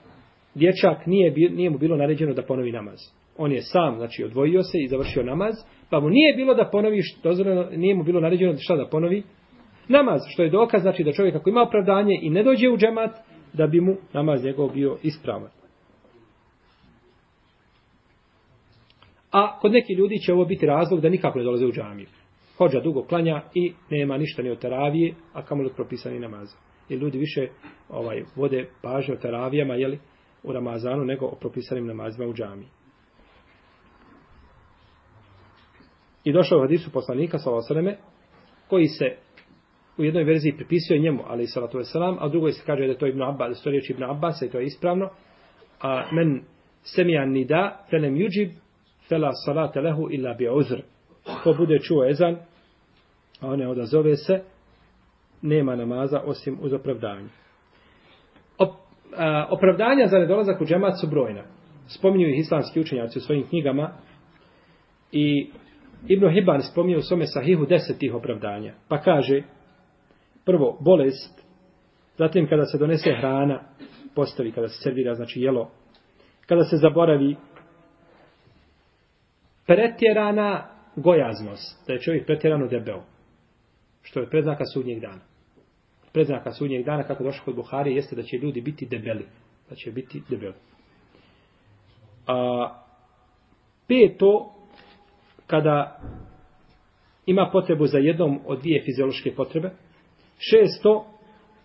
dječak, 0.54 1.06
nije, 1.06 1.32
nije 1.50 1.70
mu 1.70 1.78
bilo 1.78 1.96
naređeno 1.96 2.34
da 2.34 2.42
ponovi 2.42 2.72
namaz. 2.72 2.98
On 3.36 3.52
je 3.52 3.62
sam, 3.62 3.96
znači, 3.96 4.24
odvojio 4.24 4.62
se 4.62 4.78
i 4.78 4.88
završio 4.88 5.22
namaz, 5.22 5.54
pa 5.90 6.00
mu 6.00 6.10
nije 6.10 6.34
bilo 6.36 6.54
da 6.54 6.68
ponovi, 6.72 7.00
dozvoljeno, 7.22 7.70
nije 7.70 7.94
mu 7.94 8.04
bilo 8.04 8.20
naređeno 8.20 8.52
da 8.52 8.58
šta 8.58 8.76
da 8.76 8.86
ponovi 8.86 9.22
namaz, 9.88 10.20
što 10.28 10.42
je 10.42 10.50
dokaz, 10.50 10.82
znači, 10.82 11.04
da 11.04 11.12
čovjek 11.12 11.34
ako 11.34 11.50
ima 11.50 11.62
opravdanje 11.62 12.18
i 12.22 12.30
ne 12.30 12.42
dođe 12.42 12.68
u 12.68 12.76
džemat, 12.76 13.10
da 13.52 13.66
bi 13.66 13.80
mu 13.80 13.96
namaz 14.12 14.44
njegov 14.44 14.72
bio 14.72 14.98
ispravan. 15.02 15.50
A 19.30 19.58
kod 19.58 19.72
neki 19.72 19.92
ljudi 19.92 20.18
će 20.18 20.32
ovo 20.32 20.44
biti 20.44 20.66
razlog 20.66 21.00
da 21.00 21.08
nikako 21.08 21.38
ne 21.38 21.44
dolaze 21.44 21.66
u 21.66 21.72
džamiju. 21.72 22.06
Hođa 22.58 22.80
dugo 22.80 23.02
klanja 23.02 23.42
i 23.54 23.72
nema 23.90 24.18
ništa 24.18 24.42
ni 24.42 24.50
od 24.50 24.58
teravije, 24.58 25.14
a 25.32 25.42
kamo 25.44 25.62
li 25.62 25.72
propisani 25.76 26.18
namaz. 26.18 26.48
Jer 26.88 27.00
ljudi 27.00 27.18
više 27.18 27.48
ovaj, 27.88 28.22
vode 28.36 28.68
pažnje 28.82 29.14
o 29.14 29.16
teravijama 29.16 29.74
jeli, 29.74 29.98
u 30.44 30.52
Ramazanu 30.52 31.04
nego 31.04 31.26
o 31.26 31.36
propisanim 31.40 31.86
namazima 31.86 32.28
u 32.28 32.34
džami. 32.34 32.66
I 36.24 36.32
došao 36.32 36.58
u 36.58 36.62
hadisu 36.62 36.90
poslanika 36.92 37.38
s.a.v. 37.38 37.96
Koji 38.68 38.86
se 38.86 39.16
u 39.98 40.04
jednoj 40.04 40.24
verziji 40.24 40.56
pripisuje 40.56 40.98
njemu, 40.98 41.22
ali 41.26 41.42
i 41.42 41.46
salatu 41.46 41.78
wasalam, 41.78 42.16
a 42.20 42.26
u 42.26 42.28
drugoj 42.28 42.52
se 42.52 42.62
kaže 42.66 42.86
da 42.86 42.92
je 42.92 42.98
to 42.98 43.06
Ibn 43.06 43.22
Abbas, 43.22 43.48
da 43.48 43.54
su 43.54 43.64
to 43.64 43.70
riječi 43.70 43.92
Ibn 43.92 44.04
Abbas, 44.04 44.42
i 44.42 44.50
to 44.50 44.58
je 44.58 44.66
ispravno. 44.66 45.10
A 45.80 46.08
men 46.12 46.42
semija 46.82 47.26
nida, 47.26 47.86
felem 47.90 48.16
juđib, 48.16 48.50
fela 49.08 49.32
salate 49.32 49.80
lehu 49.80 50.08
illa 50.10 50.34
bi 50.34 50.48
uzr. 50.48 50.82
Ko 51.42 51.54
bude 51.58 51.78
čuo 51.78 52.08
ezan, 52.08 52.36
a 53.40 53.56
ne 53.56 53.68
odazove 53.68 54.16
se, 54.16 54.42
nema 55.42 55.76
namaza 55.76 56.20
osim 56.24 56.58
uz 56.62 56.72
opravdanje. 56.72 57.28
A, 59.16 59.46
opravdanja 59.50 60.06
za 60.06 60.18
nedolazak 60.18 60.60
u 60.60 60.64
džemat 60.64 61.00
su 61.00 61.06
brojna. 61.06 61.42
Spominju 61.86 62.28
ih 62.28 62.38
islamski 62.38 62.80
učenjaci 62.80 63.18
u 63.18 63.22
svojim 63.22 63.46
knjigama 63.48 63.92
i 65.12 65.50
Ibn 66.08 66.28
Hibban 66.28 66.62
spominju 66.62 66.98
u 66.98 67.02
svome 67.02 67.26
sahihu 67.26 67.66
deset 67.66 67.98
tih 67.98 68.14
opravdanja. 68.14 68.74
Pa 68.88 69.00
kaže, 69.00 69.42
prvo, 70.44 70.78
bolest, 70.80 71.44
zatim 72.18 72.48
kada 72.48 72.64
se 72.64 72.78
donese 72.78 73.14
hrana, 73.20 73.60
postavi, 74.14 74.52
kada 74.52 74.68
se 74.68 74.82
servira, 74.82 75.14
znači 75.14 75.40
jelo, 75.40 75.70
kada 76.46 76.64
se 76.64 76.76
zaboravi, 76.76 77.36
pretjerana 79.66 80.66
gojaznost, 80.96 81.86
da 81.86 81.92
je 81.92 82.00
čovjek 82.00 82.26
pretjerano 82.26 82.66
debel, 82.66 83.00
što 84.02 84.20
je 84.20 84.30
predznaka 84.30 84.64
sudnjeg 84.74 85.00
dana. 85.00 85.20
Predznaka 86.14 86.52
sudnjeg 86.52 86.84
dana, 86.84 87.02
kako 87.02 87.24
došlo 87.24 87.44
kod 87.44 87.54
Buhari, 87.54 87.94
jeste 87.94 88.16
da 88.16 88.22
će 88.22 88.36
ljudi 88.36 88.60
biti 88.60 88.86
debeli. 88.86 89.24
Da 89.70 89.74
će 89.74 89.90
biti 89.90 90.22
debeli. 90.28 90.54
A, 92.26 92.68
peto, 93.88 94.54
kada 95.46 96.00
ima 97.26 97.48
potrebu 97.52 97.86
za 97.86 97.98
jednom 97.98 98.40
od 98.46 98.60
dvije 98.60 98.82
fiziološke 98.84 99.34
potrebe. 99.34 99.70
Šesto, 100.38 101.06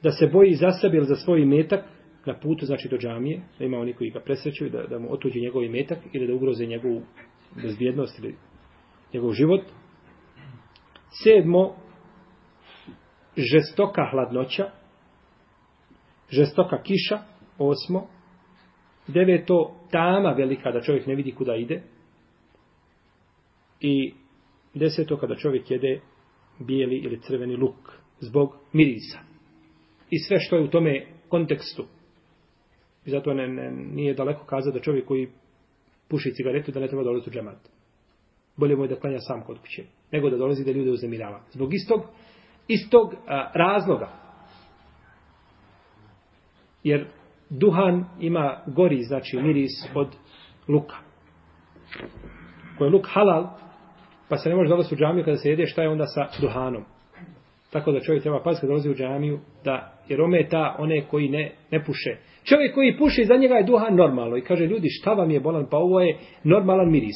da 0.04 0.12
se 0.12 0.28
boji 0.28 0.54
za 0.54 0.72
sebe 0.72 0.98
ili 0.98 1.06
za 1.06 1.16
svoj 1.16 1.46
metak 1.46 1.86
na 2.26 2.40
putu, 2.40 2.66
znači 2.66 2.90
do 2.90 2.98
džamije, 2.98 3.42
da 3.60 3.66
ima 3.66 3.78
oni 3.78 3.94
koji 3.94 4.10
ga 4.10 4.20
presrećuju, 4.20 4.70
da, 4.70 4.84
da 4.84 5.00
mu 5.00 5.14
otuđi 5.14 5.42
njegov 5.42 5.62
metak 5.62 5.98
ili 6.14 6.28
da 6.28 6.34
ugroze 6.34 6.66
njegovu 6.66 7.02
bezbjednost 7.64 8.20
ili 8.20 8.36
njegov 9.14 9.32
život. 9.32 9.62
Sedmo, 11.24 11.76
žestoka 13.38 14.10
hladnoća, 14.12 14.72
žestoka 16.30 16.82
kiša, 16.84 17.20
osmo, 17.58 18.08
deveto, 19.08 19.76
tama 19.92 20.32
velika 20.32 20.72
da 20.72 20.82
čovjek 20.82 21.08
ne 21.08 21.16
vidi 21.16 21.32
kuda 21.32 21.56
ide, 21.56 21.82
i 23.80 24.14
deseto 24.74 25.18
kada 25.18 25.36
čovjek 25.36 25.72
jede 25.72 26.02
bijeli 26.60 26.98
ili 26.98 27.22
crveni 27.22 27.56
luk 27.56 27.92
zbog 28.20 28.56
mirisa. 28.74 29.20
I 30.10 30.20
sve 30.20 30.40
što 30.40 30.56
je 30.56 30.64
u 30.64 30.68
tome 30.68 31.06
kontekstu. 31.30 31.86
I 33.06 33.10
zato 33.10 33.34
ne, 33.34 33.48
ne, 33.48 33.72
nije 33.72 34.14
daleko 34.14 34.46
kazati 34.46 34.78
da 34.78 34.84
čovjek 34.84 35.06
koji 35.06 35.30
puši 36.08 36.34
cigaretu 36.34 36.72
da 36.72 36.80
ne 36.80 36.88
treba 36.88 37.04
dolaziti 37.04 37.30
u 37.30 37.34
džemat. 37.34 37.70
Bolje 38.58 38.76
mu 38.76 38.84
je 38.84 38.88
da 38.88 39.00
klanja 39.00 39.20
sam 39.20 39.44
kod 39.46 39.60
kuće, 39.60 39.84
nego 40.12 40.30
da 40.30 40.38
dolazi 40.38 40.66
da 40.66 40.72
ljude 40.72 40.92
uznemirava. 40.92 41.42
Zbog 41.52 41.74
istog, 41.74 42.02
istog 42.70 43.14
a, 43.28 43.52
razloga. 43.54 44.10
Jer 46.84 47.06
duhan 47.50 48.06
ima 48.20 48.62
gori, 48.68 49.02
znači 49.02 49.38
miris 49.38 49.72
od 49.96 50.08
luka. 50.68 50.96
Ko 52.78 52.84
je 52.84 52.90
luk 52.90 53.08
halal, 53.08 53.48
pa 54.30 54.38
se 54.38 54.50
ne 54.50 54.56
može 54.56 54.70
dolaziti 54.70 54.96
u 54.96 54.98
džamiju 54.98 55.26
kada 55.26 55.38
se 55.38 55.50
jede, 55.50 55.66
šta 55.66 55.82
je 55.82 55.90
onda 55.90 56.06
sa 56.06 56.28
duhanom? 56.42 56.84
Tako 57.72 57.92
da 57.92 58.00
čovjek 58.00 58.24
treba 58.24 58.44
paziti 58.44 58.62
kada 58.62 58.72
dolazi 58.72 58.90
u 58.90 58.96
džamiju, 58.96 59.40
da, 59.64 59.94
jer 60.08 60.22
ometa 60.22 60.76
one 60.80 61.02
koji 61.10 61.30
ne, 61.30 61.52
ne 61.72 61.84
puše. 61.84 62.18
Čovjek 62.44 62.76
koji 62.76 62.98
puši, 62.98 63.26
za 63.26 63.36
njega 63.36 63.56
je 63.56 63.64
duhan 63.64 63.96
normalno. 63.96 64.38
I 64.38 64.42
kaže, 64.42 64.66
ljudi, 64.66 64.88
šta 64.90 65.14
vam 65.14 65.32
je 65.32 65.40
bolan? 65.40 65.68
Pa 65.72 65.78
ovo 65.78 66.02
je 66.02 66.18
normalan 66.44 66.92
miris. 66.92 67.16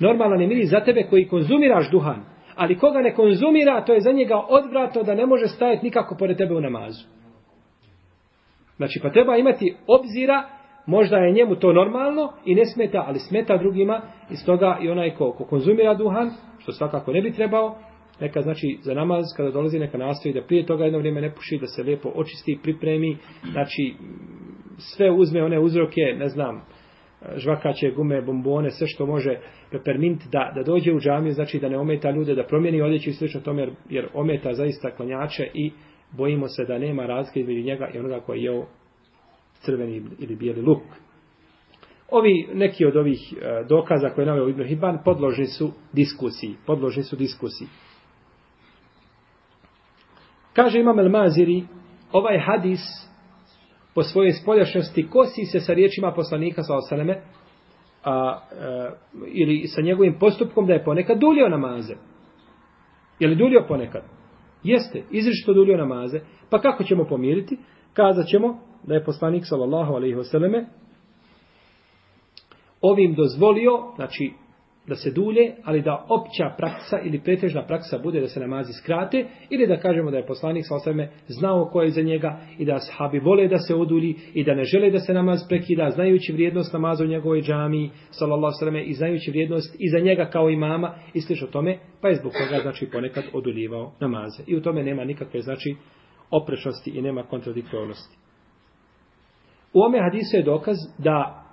Normalan 0.00 0.40
je 0.40 0.46
miris 0.46 0.70
za 0.70 0.80
tebe 0.80 1.02
koji 1.10 1.28
konzumiraš 1.28 1.90
duhan. 1.90 2.31
Ali 2.56 2.78
koga 2.78 3.00
ne 3.00 3.14
konzumira, 3.14 3.84
to 3.84 3.94
je 3.94 4.00
za 4.00 4.12
njega 4.12 4.36
odvratno 4.48 5.02
da 5.02 5.14
ne 5.14 5.26
može 5.26 5.46
stajati 5.46 5.84
nikako 5.84 6.16
pored 6.18 6.36
tebe 6.36 6.54
u 6.54 6.60
namazu. 6.60 7.04
Znači, 8.76 9.00
pa 9.02 9.10
treba 9.10 9.36
imati 9.36 9.74
obzira, 9.86 10.42
možda 10.86 11.16
je 11.16 11.32
njemu 11.32 11.56
to 11.56 11.72
normalno 11.72 12.32
i 12.44 12.54
ne 12.54 12.66
smeta, 12.66 13.04
ali 13.06 13.18
smeta 13.18 13.56
drugima. 13.56 14.00
Iz 14.30 14.38
toga 14.46 14.78
i 14.82 14.90
onaj 14.90 15.14
ko, 15.14 15.32
ko 15.32 15.44
konzumira 15.44 15.94
duhan, 15.94 16.30
što 16.58 16.72
svakako 16.72 17.12
ne 17.12 17.22
bi 17.22 17.32
trebao, 17.32 17.78
neka 18.20 18.42
znači 18.42 18.78
za 18.82 18.94
namaz 18.94 19.24
kada 19.36 19.50
dolazi 19.50 19.78
neka 19.78 19.98
nastoji 19.98 20.34
da 20.34 20.42
prije 20.42 20.66
toga 20.66 20.84
jedno 20.84 20.98
vrijeme 20.98 21.20
ne 21.20 21.34
puši 21.34 21.58
da 21.58 21.66
se 21.66 21.82
lijepo 21.82 22.12
očisti 22.14 22.58
pripremi 22.62 23.16
znači 23.52 23.94
sve 24.78 25.10
uzme 25.10 25.44
one 25.44 25.58
uzroke 25.58 26.00
ne 26.18 26.28
znam 26.28 26.64
žvakaće 27.36 27.90
gume 27.90 28.22
bombone 28.22 28.70
sve 28.70 28.86
što 28.86 29.06
može 29.06 29.38
pepermint 29.70 30.22
da 30.32 30.52
da 30.54 30.62
dođe 30.62 30.92
u 30.92 31.00
džamiju 31.00 31.32
znači 31.32 31.58
da 31.58 31.68
ne 31.68 31.78
ometa 31.78 32.10
ljude 32.10 32.34
da 32.34 32.46
promijeni 32.46 32.82
odjeću 32.82 33.10
i 33.10 33.12
slično 33.12 33.40
tome 33.40 33.62
jer, 33.62 33.70
jer 33.90 34.08
ometa 34.14 34.54
zaista 34.54 34.90
klanjače 34.90 35.50
i 35.54 35.72
bojimo 36.10 36.48
se 36.48 36.64
da 36.64 36.78
nema 36.78 37.06
razlike 37.06 37.40
između 37.40 37.62
njega 37.62 37.88
i 37.94 37.98
onoga 37.98 38.20
koji 38.20 38.38
je 38.38 38.44
jeo 38.44 38.66
crveni 39.60 40.02
ili 40.18 40.36
bijeli 40.36 40.62
luk 40.62 40.82
Ovi, 42.12 42.48
neki 42.54 42.86
od 42.86 42.96
ovih 42.96 43.32
e, 43.32 43.64
dokaza 43.68 44.10
koje 44.10 44.22
je 44.22 44.26
naveo 44.26 44.48
Ibn 44.48 44.64
Hibban 44.64 44.98
podložni 45.04 45.46
su 45.46 45.72
diskusiji. 45.92 46.56
Podložni 46.66 47.02
su 47.02 47.16
diskusiji. 47.16 47.68
Kaže 50.52 50.80
Imam 50.80 50.98
El 50.98 51.08
Maziri, 51.08 51.62
ovaj 52.12 52.38
hadis 52.38 52.80
po 53.94 54.02
svojoj 54.02 54.32
spoljašnjosti 54.32 55.08
kosi 55.08 55.44
se 55.44 55.60
sa 55.60 55.72
riječima 55.74 56.12
poslanika 56.12 56.62
sa 56.62 56.76
osaleme, 56.76 57.22
a, 58.04 58.12
a, 58.12 58.40
ili 59.26 59.66
sa 59.66 59.82
njegovim 59.82 60.18
postupkom 60.18 60.66
da 60.66 60.72
je 60.72 60.84
ponekad 60.84 61.18
dulio 61.18 61.48
namaze. 61.48 61.94
Je 63.18 63.28
li 63.28 63.36
dulio 63.36 63.64
ponekad? 63.68 64.02
Jeste, 64.62 65.02
izričito 65.10 65.52
dulio 65.52 65.76
namaze. 65.76 66.20
Pa 66.50 66.60
kako 66.60 66.84
ćemo 66.84 67.04
pomiriti? 67.04 67.58
Kazat 67.92 68.26
ćemo 68.26 68.58
da 68.82 68.94
je 68.94 69.04
poslanik 69.04 69.42
sallallahu 69.46 69.94
alaihi 69.94 70.16
wasallame 70.16 70.64
ovim 72.82 73.14
dozvolio, 73.14 73.70
znači 73.96 74.32
da 74.88 74.94
se 74.94 75.10
dulje, 75.10 75.54
ali 75.64 75.82
da 75.82 76.06
opća 76.08 76.54
praksa 76.58 76.98
ili 77.04 77.20
pretežna 77.20 77.66
praksa 77.66 77.98
bude 77.98 78.20
da 78.20 78.28
se 78.28 78.40
namazi 78.40 78.72
skrate 78.72 79.26
ili 79.50 79.66
da 79.66 79.76
kažemo 79.76 80.10
da 80.10 80.16
je 80.16 80.26
poslanik 80.26 80.64
sa 80.68 80.74
osvrame 80.74 81.10
znao 81.26 81.68
ko 81.72 81.82
je 81.82 81.90
za 81.90 82.02
njega 82.02 82.40
i 82.58 82.64
da 82.64 82.78
sahabi 82.78 83.18
vole 83.18 83.48
da 83.48 83.58
se 83.58 83.74
odulji 83.74 84.14
i 84.34 84.44
da 84.44 84.54
ne 84.54 84.64
žele 84.64 84.90
da 84.90 84.98
se 84.98 85.14
namaz 85.14 85.40
prekida 85.48 85.90
znajući 85.90 86.32
vrijednost 86.32 86.72
namaza 86.72 87.04
u 87.04 87.06
njegovoj 87.06 87.42
džami 87.42 87.90
sallallahu 88.10 88.54
sallam 88.58 88.76
i 88.76 88.92
znajući 88.92 89.30
vrijednost 89.30 89.76
i 89.78 89.88
za 89.88 89.98
njega 89.98 90.30
kao 90.30 90.50
imama 90.50 90.94
i 91.14 91.20
sliš 91.20 91.42
tome 91.52 91.78
pa 92.00 92.08
je 92.08 92.14
zbog 92.14 92.32
toga 92.32 92.62
znači 92.62 92.86
ponekad 92.92 93.24
oduljivao 93.32 93.92
namaze 94.00 94.42
i 94.46 94.56
u 94.56 94.62
tome 94.62 94.82
nema 94.82 95.04
nikakve 95.04 95.40
znači 95.40 95.76
oprečnosti 96.30 96.90
i 96.90 97.02
nema 97.02 97.22
kontradiktornosti. 97.22 98.16
U 99.72 99.82
ome 99.82 99.98
hadisu 100.00 100.36
je 100.36 100.42
dokaz 100.42 100.76
da 100.98 101.44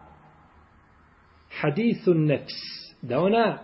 hadithun 1.62 2.26
nefs 2.26 2.89
da 3.02 3.20
ona 3.20 3.60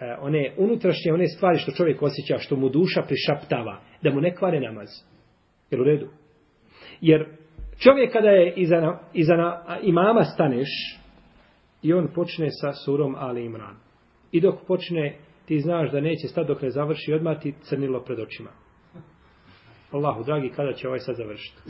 e, 0.00 0.16
one 0.20 0.54
unutrašnje 0.58 1.12
one 1.12 1.26
stvari 1.26 1.58
što 1.58 1.72
čovjek 1.72 2.02
osjeća, 2.02 2.38
što 2.38 2.56
mu 2.56 2.68
duša 2.68 3.02
prišaptava, 3.02 3.80
da 4.02 4.10
mu 4.10 4.20
ne 4.20 4.34
kvare 4.34 4.60
namaz. 4.60 4.88
Jer 5.70 5.80
u 5.80 5.84
redu? 5.84 6.08
Jer 7.00 7.26
čovjek 7.78 8.12
kada 8.12 8.28
je 8.28 8.54
iza, 8.56 8.98
iza 9.12 9.34
imama 9.82 10.24
staneš 10.24 10.68
i 11.82 11.92
on 11.92 12.08
počne 12.14 12.48
sa 12.50 12.72
surom 12.72 13.14
Ali 13.18 13.44
Imran. 13.44 13.76
I 14.32 14.40
dok 14.40 14.66
počne, 14.66 15.18
ti 15.46 15.60
znaš 15.60 15.90
da 15.90 16.00
neće 16.00 16.28
stati 16.28 16.48
dok 16.48 16.62
ne 16.62 16.70
završi, 16.70 17.12
odmah 17.12 17.40
ti 17.40 17.54
crnilo 17.62 18.00
pred 18.04 18.18
očima. 18.18 18.50
Allahu, 19.90 20.24
dragi, 20.24 20.52
kada 20.56 20.72
će 20.72 20.88
ovaj 20.88 20.98
sad 20.98 21.16
završiti? 21.16 21.60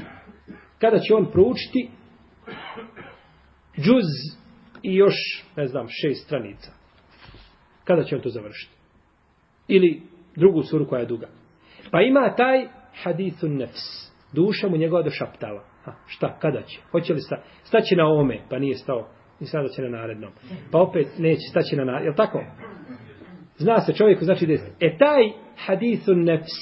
Kada 0.78 0.98
će 0.98 1.14
on 1.14 1.30
proučiti 1.32 1.90
džuz 3.76 4.38
i 4.82 4.94
još, 4.94 5.14
ne 5.56 5.66
znam, 5.66 5.86
šest 5.88 6.24
stranica. 6.24 6.79
Kada 7.84 8.04
će 8.04 8.16
on 8.16 8.22
to 8.22 8.28
završiti? 8.28 8.72
Ili 9.68 10.02
drugu 10.36 10.62
suru 10.62 10.86
koja 10.88 11.00
je 11.00 11.06
duga. 11.06 11.28
Pa 11.90 12.00
ima 12.00 12.34
taj 12.36 12.66
hadithu 13.02 13.48
nefs. 13.48 14.10
Duša 14.32 14.68
mu 14.68 14.76
njegova 14.76 15.02
došaptava. 15.02 15.64
Ha, 15.84 15.92
šta, 16.06 16.38
kada 16.38 16.62
će? 16.62 16.80
Hoće 16.90 17.12
li 17.12 17.20
sta, 17.20 17.42
staći 17.62 17.96
na 17.96 18.06
ome? 18.06 18.40
Pa 18.50 18.58
nije 18.58 18.74
stao. 18.74 19.08
I 19.40 19.46
sada 19.46 19.68
će 19.68 19.82
na 19.82 19.88
narednom. 19.88 20.32
Pa 20.70 20.78
opet 20.78 21.06
neće 21.18 21.40
staći 21.50 21.76
na 21.76 21.84
narednom. 21.84 22.12
Je 22.12 22.16
tako? 22.16 22.44
Zna 23.58 23.80
se 23.80 23.92
čovjeku 23.92 24.24
znači 24.24 24.46
da 24.46 24.52
je. 24.52 24.60
E 24.80 24.98
taj 24.98 25.22
hadithu 25.66 26.14
nefs. 26.14 26.52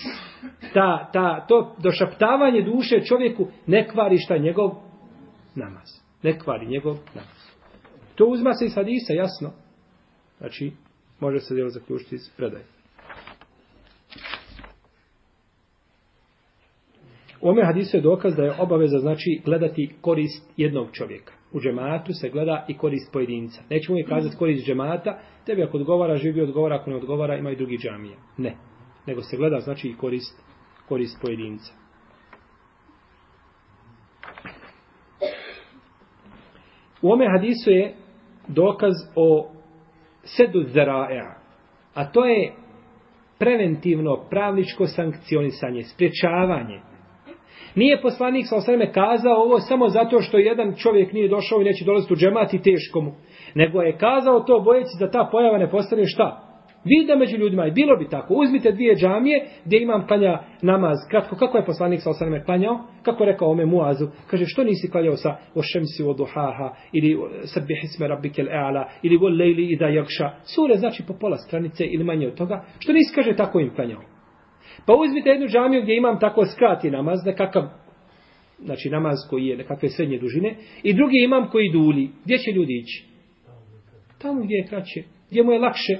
Ta, 0.75 1.11
ta, 1.12 1.47
to 1.49 1.77
došaptavanje 1.83 2.62
duše 2.62 3.01
čovjeku 3.01 3.49
ne 3.66 3.89
kvari 3.89 4.19
šta 4.19 4.37
njegov 4.37 4.71
namaz. 5.55 5.89
Ne 6.23 6.39
kvari 6.39 6.66
njegov 6.66 6.95
namaz. 7.14 7.39
To 8.14 8.25
uzma 8.25 8.53
se 8.53 8.64
iz 8.64 8.75
hadisa, 8.75 9.12
jasno. 9.12 9.53
Znači, 10.39 10.73
može 11.21 11.41
se 11.41 11.55
djelo 11.55 11.71
zaključiti 11.71 12.14
iz 12.14 12.31
predaje. 12.37 12.64
U 17.41 17.49
ome 17.49 17.64
hadisu 17.64 17.97
je 17.97 18.01
dokaz 18.01 18.37
da 18.37 18.45
je 18.45 18.55
obaveza 18.59 18.99
znači 18.99 19.41
gledati 19.45 19.91
korist 20.01 20.51
jednog 20.57 20.89
čovjeka. 20.93 21.33
U 21.53 21.61
džematu 21.61 22.12
se 22.12 22.29
gleda 22.29 22.64
i 22.69 22.77
korist 22.77 23.12
pojedinca. 23.12 23.62
Nećemo 23.71 23.95
uvijek 23.95 24.09
kazati 24.09 24.37
korist 24.37 24.66
džemata, 24.66 25.19
tebi 25.47 25.62
ako 25.62 25.77
odgovara, 25.77 26.16
živi 26.16 26.41
odgovara, 26.41 26.77
ako 26.77 26.91
ne 26.91 26.97
odgovara, 26.97 27.37
ima 27.37 27.51
i 27.51 27.57
drugi 27.57 27.79
džamije. 27.79 28.16
Ne. 28.37 28.57
Nego 29.07 29.23
se 29.23 29.37
gleda 29.37 29.61
znači 29.61 29.89
i 29.89 29.97
korist, 29.97 30.43
korist 30.89 31.19
pojedinca. 31.23 31.73
U 37.03 37.12
ome 37.12 37.27
hadisu 37.37 37.71
je 37.71 37.95
dokaz 38.49 38.95
o 39.16 39.53
sedu 40.37 40.62
zaraja, 40.62 41.35
a 41.95 42.12
to 42.12 42.24
je 42.24 42.53
preventivno 43.39 44.16
pravničko 44.31 44.87
sankcionisanje, 44.87 45.83
spriječavanje. 45.83 46.81
Nije 47.74 48.01
poslanik 48.03 48.47
sa 48.49 48.57
osreme 48.57 48.93
kazao 48.93 49.37
ovo 49.37 49.61
samo 49.61 49.89
zato 49.89 50.20
što 50.20 50.39
jedan 50.39 50.74
čovjek 50.76 51.12
nije 51.12 51.29
došao 51.29 51.61
i 51.61 51.64
neće 51.64 51.85
dolaziti 51.85 52.12
u 52.12 52.16
džemat 52.16 52.55
i 52.55 52.62
teško 52.62 53.01
mu. 53.01 53.12
Nego 53.55 53.83
je 53.83 53.99
kazao 53.99 54.41
to 54.41 54.61
bojeći 54.61 54.91
da 55.01 55.11
ta 55.11 55.29
pojava 55.33 55.59
ne 55.59 55.70
postane 55.70 56.03
šta? 56.07 56.47
Vida 56.89 57.16
među 57.16 57.36
ljudima 57.36 57.66
i 57.66 57.70
bilo 57.70 57.97
bi 57.97 58.09
tako. 58.09 58.34
Uzmite 58.34 58.72
dvije 58.72 58.95
džamije 58.95 59.47
gdje 59.64 59.82
imam 59.82 60.07
klanja 60.07 60.39
namaz. 60.62 60.99
Kratko, 61.11 61.36
kako 61.36 61.59
je 61.59 61.64
poslanik 61.64 62.01
sa 62.03 62.11
osaname 62.11 62.45
klanjao? 62.45 62.78
Kako 63.03 63.24
je 63.24 63.32
rekao 63.32 63.51
ome 63.51 63.66
Muazu? 63.66 64.07
Kaže, 64.30 64.45
što 64.47 64.64
nisi 64.64 64.91
klanjao 64.91 65.16
sa 65.16 65.36
o 65.55 65.62
šemsi 65.62 66.03
o 66.03 66.12
duhaha 66.12 66.74
ili 66.93 67.18
sabbi 67.45 67.74
hisme 67.80 68.09
rabbike 68.09 68.43
l'ala 68.43 68.84
ili 69.03 69.18
o 69.22 69.28
lejli 69.28 69.72
i 69.72 69.76
da 69.76 69.86
jakša? 69.86 70.30
Sure 70.45 70.76
znači 70.76 71.03
po 71.07 71.14
pola 71.20 71.36
stranice 71.36 71.84
ili 71.84 72.05
manje 72.05 72.26
od 72.26 72.34
toga. 72.34 72.64
Što 72.78 72.93
nisi, 72.93 73.14
kaže, 73.14 73.36
tako 73.36 73.61
im 73.61 73.74
klanjao? 73.74 74.03
Pa 74.86 74.93
uzmite 74.95 75.30
jednu 75.30 75.47
džamiju 75.47 75.82
gdje 75.82 75.97
imam 75.97 76.18
tako 76.18 76.47
skrati 76.47 76.91
namaz, 76.91 77.18
nekakav 77.26 77.62
znači 78.59 78.91
namaz 78.91 79.16
koji 79.30 79.47
je 79.47 79.57
nekakve 79.57 79.89
srednje 79.89 80.18
dužine 80.18 80.57
i 80.82 80.95
drugi 80.95 81.24
imam 81.24 81.49
koji 81.51 81.72
dulji. 81.72 82.11
Gdje 82.24 82.39
će 82.39 82.51
ljudi 82.51 82.78
ići? 82.78 83.05
Tamo 84.18 84.43
gdje 84.43 84.55
je 84.55 84.66
kraće. 84.66 85.03
Gdje 85.30 85.43
mu 85.43 85.53
je 85.53 85.59
lakše 85.59 85.95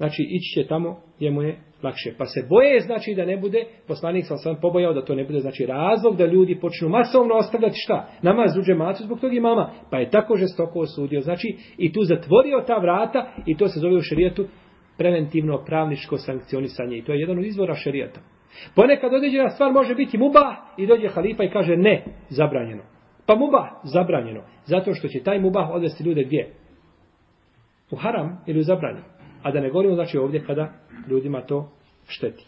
znači 0.00 0.22
ići 0.22 0.54
će 0.54 0.68
tamo 0.68 1.00
gdje 1.16 1.30
mu 1.30 1.42
je 1.42 1.58
lakše. 1.82 2.14
Pa 2.18 2.24
se 2.24 2.46
boje 2.48 2.80
znači 2.80 3.14
da 3.14 3.24
ne 3.24 3.36
bude, 3.36 3.64
poslanik 3.88 4.24
sam 4.26 4.38
sam 4.38 4.56
pobojao 4.60 4.92
da 4.92 5.04
to 5.04 5.14
ne 5.14 5.24
bude 5.24 5.40
znači 5.40 5.66
razlog 5.66 6.16
da 6.16 6.26
ljudi 6.26 6.60
počnu 6.60 6.88
masovno 6.88 7.34
ostavljati 7.34 7.74
šta? 7.84 8.08
Namaz 8.22 8.56
uđe 8.56 8.72
džematu 8.72 9.02
zbog 9.02 9.20
tog 9.20 9.32
mama. 9.32 9.70
Pa 9.90 9.98
je 9.98 10.10
tako 10.10 10.36
žestoko 10.36 10.80
osudio. 10.80 11.20
Znači 11.20 11.56
i 11.78 11.92
tu 11.92 12.04
zatvorio 12.04 12.64
ta 12.66 12.78
vrata 12.78 13.32
i 13.46 13.56
to 13.56 13.68
se 13.68 13.80
zove 13.80 13.96
u 13.96 14.02
šerijetu 14.02 14.46
preventivno 14.98 15.64
pravničko 15.66 16.16
sankcionisanje. 16.16 16.96
I 16.96 17.04
to 17.04 17.12
je 17.12 17.20
jedan 17.20 17.38
od 17.38 17.44
izvora 17.44 17.74
šerijata. 17.74 18.20
Ponekad 18.74 19.14
određena 19.14 19.50
stvar 19.50 19.72
može 19.72 19.94
biti 19.94 20.18
muba 20.18 20.56
i 20.78 20.86
dođe 20.86 21.08
halifa 21.08 21.44
i 21.44 21.50
kaže 21.50 21.76
ne, 21.76 22.04
zabranjeno. 22.28 22.82
Pa 23.26 23.34
mubah, 23.34 23.68
zabranjeno. 23.84 24.42
Zato 24.64 24.94
što 24.94 25.08
će 25.08 25.22
taj 25.22 25.40
mubah 25.40 25.70
odvesti 25.70 26.04
ljude 26.04 26.24
gdje? 26.24 26.54
U 27.90 27.96
haram 27.96 28.44
ili 28.46 28.58
u 28.58 28.62
zabranjeno. 28.62 29.19
A 29.42 29.50
da 29.50 29.60
ne 29.60 29.70
govorimo 29.70 29.94
znači 29.94 30.18
ovdje 30.18 30.44
kada 30.44 30.72
ljudima 31.08 31.46
to 31.46 31.70
šteti. 32.06 32.46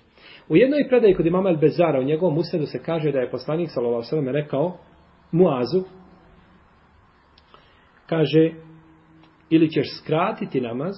U 0.48 0.56
jednoj 0.56 0.88
predaji 0.88 1.14
kod 1.14 1.26
imama 1.26 1.50
El-Bezara 1.50 2.00
u 2.00 2.04
njegovom 2.04 2.38
usredu 2.38 2.66
se 2.66 2.82
kaže 2.82 3.12
da 3.12 3.18
je 3.18 3.30
poslanik 3.30 3.70
s.a.v. 3.70 4.32
rekao 4.32 4.78
Muazu 5.32 5.84
kaže 8.06 8.50
ili 9.50 9.70
ćeš 9.70 9.86
skratiti 10.02 10.60
namaz 10.60 10.94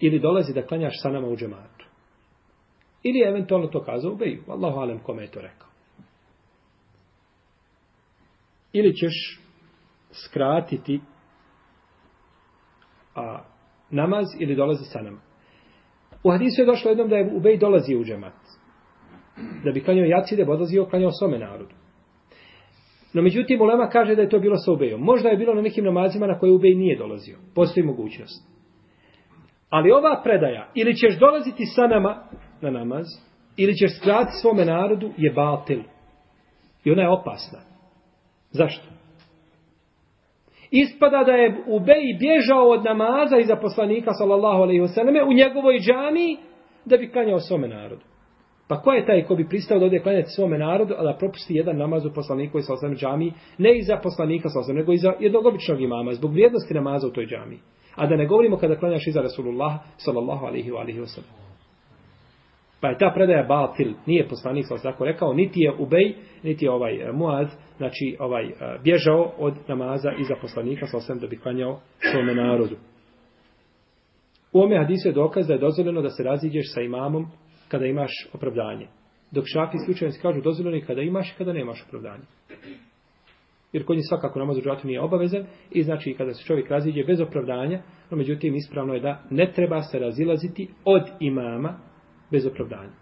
ili 0.00 0.18
dolazi 0.18 0.54
da 0.54 0.66
klanjaš 0.66 1.02
sa 1.02 1.08
nama 1.08 1.28
u 1.28 1.36
džematu. 1.36 1.86
Ili 3.02 3.18
je 3.18 3.28
eventualno 3.28 3.66
to 3.66 3.82
kazao 3.82 4.12
u 4.12 4.50
Allahu 4.50 4.78
alem 4.78 4.98
kome 4.98 5.22
je 5.22 5.30
to 5.30 5.40
rekao. 5.40 5.68
Ili 8.72 8.94
ćeš 8.96 9.40
skratiti 10.12 11.00
a, 13.14 13.44
namaz 13.90 14.26
ili 14.38 14.54
dolazi 14.54 14.84
sa 14.84 15.02
nama. 15.02 15.20
U 16.24 16.30
hadisu 16.30 16.62
je 16.62 16.66
došlo 16.66 16.90
jednom 16.90 17.08
da 17.08 17.16
je 17.16 17.32
Ubej 17.36 17.56
dolazi 17.56 17.96
u 17.96 18.04
džemat. 18.04 18.34
Da 19.64 19.72
bi 19.72 19.84
klanjao 19.84 20.06
jacide, 20.06 20.44
odlazio, 20.48 20.86
klanjao 20.86 21.12
svome 21.12 21.38
narodu. 21.38 21.74
No 23.12 23.22
međutim, 23.22 23.60
Ulema 23.60 23.88
kaže 23.88 24.14
da 24.14 24.22
je 24.22 24.28
to 24.28 24.38
bilo 24.38 24.56
sa 24.56 24.72
Ubejom. 24.72 25.00
Možda 25.00 25.28
je 25.28 25.36
bilo 25.36 25.54
na 25.54 25.62
nekim 25.62 25.84
namazima 25.84 26.26
na 26.26 26.38
koje 26.38 26.52
Ubej 26.52 26.74
nije 26.74 26.98
dolazio. 26.98 27.36
Postoji 27.54 27.86
mogućnost. 27.86 28.48
Ali 29.70 29.92
ova 29.92 30.20
predaja, 30.24 30.70
ili 30.74 30.96
ćeš 30.96 31.18
dolaziti 31.18 31.66
sa 31.66 31.86
nama 31.86 32.24
na 32.60 32.70
namaz, 32.70 33.06
ili 33.56 33.74
ćeš 33.74 33.98
skrati 33.98 34.30
svome 34.40 34.64
narodu, 34.64 35.10
je 35.16 35.32
batil. 35.32 35.80
I 36.84 36.90
ona 36.90 37.02
je 37.02 37.08
opasna. 37.08 37.58
Zašto? 38.50 38.97
Ispada 40.70 41.24
da 41.24 41.32
je 41.32 41.64
Ubej 41.66 42.16
bježao 42.18 42.68
od 42.68 42.84
namaza 42.84 43.38
iza 43.38 43.56
poslanika, 43.56 44.12
sallallahu 44.12 44.62
alaihi 44.62 44.88
selleme 44.88 45.22
u 45.24 45.32
njegovoj 45.32 45.78
džami, 45.78 46.36
da 46.84 46.96
bi 46.96 47.10
klanjao 47.10 47.40
svome 47.40 47.68
narodu. 47.68 48.02
Pa 48.68 48.80
ko 48.80 48.92
je 48.92 49.06
taj 49.06 49.24
ko 49.24 49.34
bi 49.34 49.48
pristao 49.48 49.78
da 49.78 49.86
ode 49.86 49.98
klanjati 49.98 50.28
svome 50.28 50.58
narodu, 50.58 50.94
a 50.98 51.02
da 51.02 51.16
propusti 51.18 51.54
jedan 51.54 51.76
namaz 51.76 52.06
u 52.06 52.12
poslaniku 52.14 52.58
i 52.58 52.62
sallallahu 52.62 52.94
džami, 52.94 53.32
ne 53.58 53.78
iza 53.78 53.96
poslanika, 54.02 54.48
sallallahu 54.48 54.78
nego 54.78 54.92
iza 54.92 55.12
jednog 55.20 55.46
običnog 55.46 55.80
imama, 55.80 56.14
zbog 56.14 56.32
vrijednosti 56.32 56.74
namaza 56.74 57.06
u 57.06 57.10
toj 57.10 57.26
džami. 57.26 57.58
A 57.94 58.06
da 58.06 58.16
ne 58.16 58.26
govorimo 58.26 58.56
kada 58.56 58.76
klanjaš 58.76 59.06
iza 59.06 59.20
Rasulullah, 59.20 59.72
sallallahu 59.96 60.46
alaihi 60.46 60.70
wa 60.70 60.80
alaihi 60.80 61.00
wasallam. 61.00 61.48
Pa 62.80 62.88
je 62.88 62.98
ta 62.98 63.10
predaja 63.14 63.42
batil, 63.42 63.92
nije 64.06 64.28
poslanik 64.28 64.66
sallallahu 64.66 65.04
rekao, 65.04 65.32
niti 65.32 65.60
je 65.60 65.72
Ubej, 65.78 66.14
niti 66.42 66.64
je 66.64 66.70
ovaj 66.70 67.02
eh, 67.02 67.12
Muaz, 67.12 67.48
znači 67.78 68.16
ovaj 68.18 68.52
bježao 68.84 69.32
od 69.38 69.54
namaza 69.68 70.12
iza 70.18 70.34
poslanika 70.40 70.86
sa 70.86 70.96
osam 70.96 71.18
da 71.18 71.26
bi 71.26 71.38
klanjao 71.38 71.80
svome 72.12 72.34
narodu. 72.34 72.76
U 74.52 74.60
ome 74.60 74.78
hadisu 74.78 75.08
je 75.08 75.12
dokaz 75.12 75.46
da 75.46 75.52
je 75.52 75.58
dozvoljeno 75.58 76.02
da 76.02 76.10
se 76.10 76.22
raziđeš 76.22 76.74
sa 76.74 76.80
imamom 76.80 77.26
kada 77.68 77.86
imaš 77.86 78.10
opravdanje. 78.32 78.86
Dok 79.30 79.44
šafi 79.46 79.76
slučajnici 79.84 80.20
kažu 80.22 80.40
dozvoljeno 80.40 80.76
je 80.76 80.84
kada 80.84 81.02
imaš 81.02 81.34
kada 81.38 81.52
nemaš 81.52 81.84
opravdanje. 81.86 82.24
Jer 83.72 83.84
kod 83.84 83.96
njih 83.96 84.04
svakako 84.08 84.38
namaz 84.38 84.58
u 84.58 84.60
džatu 84.60 84.86
nije 84.86 85.00
obavezan 85.00 85.46
i 85.70 85.82
znači 85.82 86.14
kada 86.18 86.34
se 86.34 86.44
čovjek 86.44 86.70
raziđe 86.70 87.04
bez 87.04 87.20
opravdanja, 87.20 87.82
no 88.10 88.16
međutim 88.16 88.54
ispravno 88.54 88.94
je 88.94 89.00
da 89.00 89.22
ne 89.30 89.52
treba 89.52 89.82
se 89.82 89.98
razilaziti 89.98 90.68
od 90.84 91.02
imama 91.20 91.78
bez 92.30 92.46
opravdanja. 92.46 92.92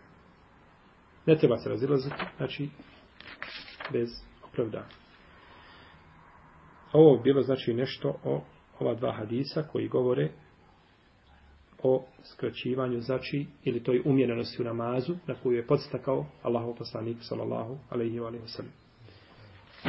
Ne 1.26 1.36
treba 1.36 1.56
se 1.56 1.68
razilaziti, 1.68 2.14
znači, 2.36 2.68
bez 3.92 4.08
opravdanja. 4.56 4.86
Ovo 6.92 7.18
bilo 7.18 7.42
znači 7.42 7.74
nešto 7.74 8.14
o 8.24 8.42
ova 8.78 8.94
dva 8.94 9.12
hadisa 9.12 9.62
koji 9.62 9.88
govore 9.88 10.30
o 11.82 12.04
skraćivanju, 12.24 13.00
znači, 13.00 13.46
ili 13.64 13.82
toj 13.82 14.02
umjerenosti 14.04 14.62
u 14.62 14.64
namazu, 14.64 15.14
na 15.26 15.34
koju 15.34 15.56
je 15.56 15.66
podstakao 15.66 16.26
Allahov 16.42 16.74
poslanik, 16.74 17.16
sallallahu 17.20 17.78
alejhi 17.90 18.18
ve 18.18 18.48
sellem. 18.48 18.72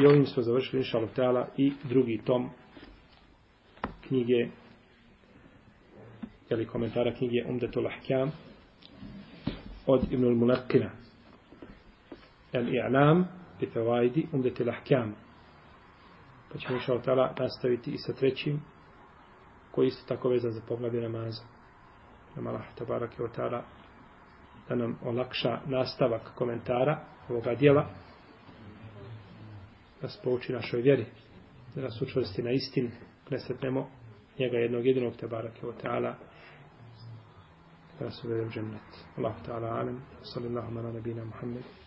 I 0.01 0.05
ovim 0.05 0.25
smo 0.25 0.43
završili, 0.43 0.81
inshallah 0.81 1.09
Allah, 1.17 1.47
i 1.57 1.73
drugi 1.83 2.21
tom 2.25 2.49
knjige, 4.07 4.47
ili 6.49 6.65
komentara 6.65 7.13
knjige 7.13 7.45
Umdatul 7.49 7.87
Ahkam, 7.87 8.31
od 9.85 10.11
Ibnul 10.11 10.35
Munakina. 10.35 10.91
El-I'lam 12.53 13.36
bitavajdi 13.59 14.27
umdete 14.33 14.65
lahkjam. 14.65 15.15
Pa 16.51 16.59
ćemo 16.59 16.79
šao 16.79 16.99
tala 16.99 17.33
nastaviti 17.39 17.91
i 17.91 17.97
sa 17.97 18.13
trećim, 18.13 18.61
koji 19.71 19.87
isto 19.87 20.07
tako 20.07 20.29
vezan 20.29 20.51
za 20.51 20.61
poglavlje 20.67 21.01
namaza. 21.01 21.43
Nama 22.35 22.51
lah 22.51 22.65
tabarak 22.75 23.19
je 23.19 23.25
otala 23.25 23.63
da 24.69 24.75
nam 24.75 24.99
olakša 25.03 25.59
nastavak 25.65 26.21
komentara 26.35 26.99
ovoga 27.29 27.55
dijela, 27.55 27.85
da 30.01 30.09
spouči 30.09 30.53
našoj 30.53 30.81
vjeri, 30.81 31.05
da 31.75 31.81
nas 31.81 32.01
učvrsti 32.01 32.43
na 32.43 32.51
istinu, 32.51 32.89
presretnemo 33.25 33.89
njega 34.39 34.57
jednog 34.57 34.85
jedinog 34.85 35.15
tabarak 35.15 35.63
je 35.63 35.69
otala, 35.69 36.15
da 37.99 38.05
nas 38.05 38.23
uvedem 38.23 38.49
džennet. 38.49 39.05
Allah 39.17 39.33
ta'ala 39.47 39.81
amin. 39.81 39.99
Sallallahu 40.23 40.77
ala 40.77 40.91
nabina 40.91 41.25
Muhammedu. 41.25 41.86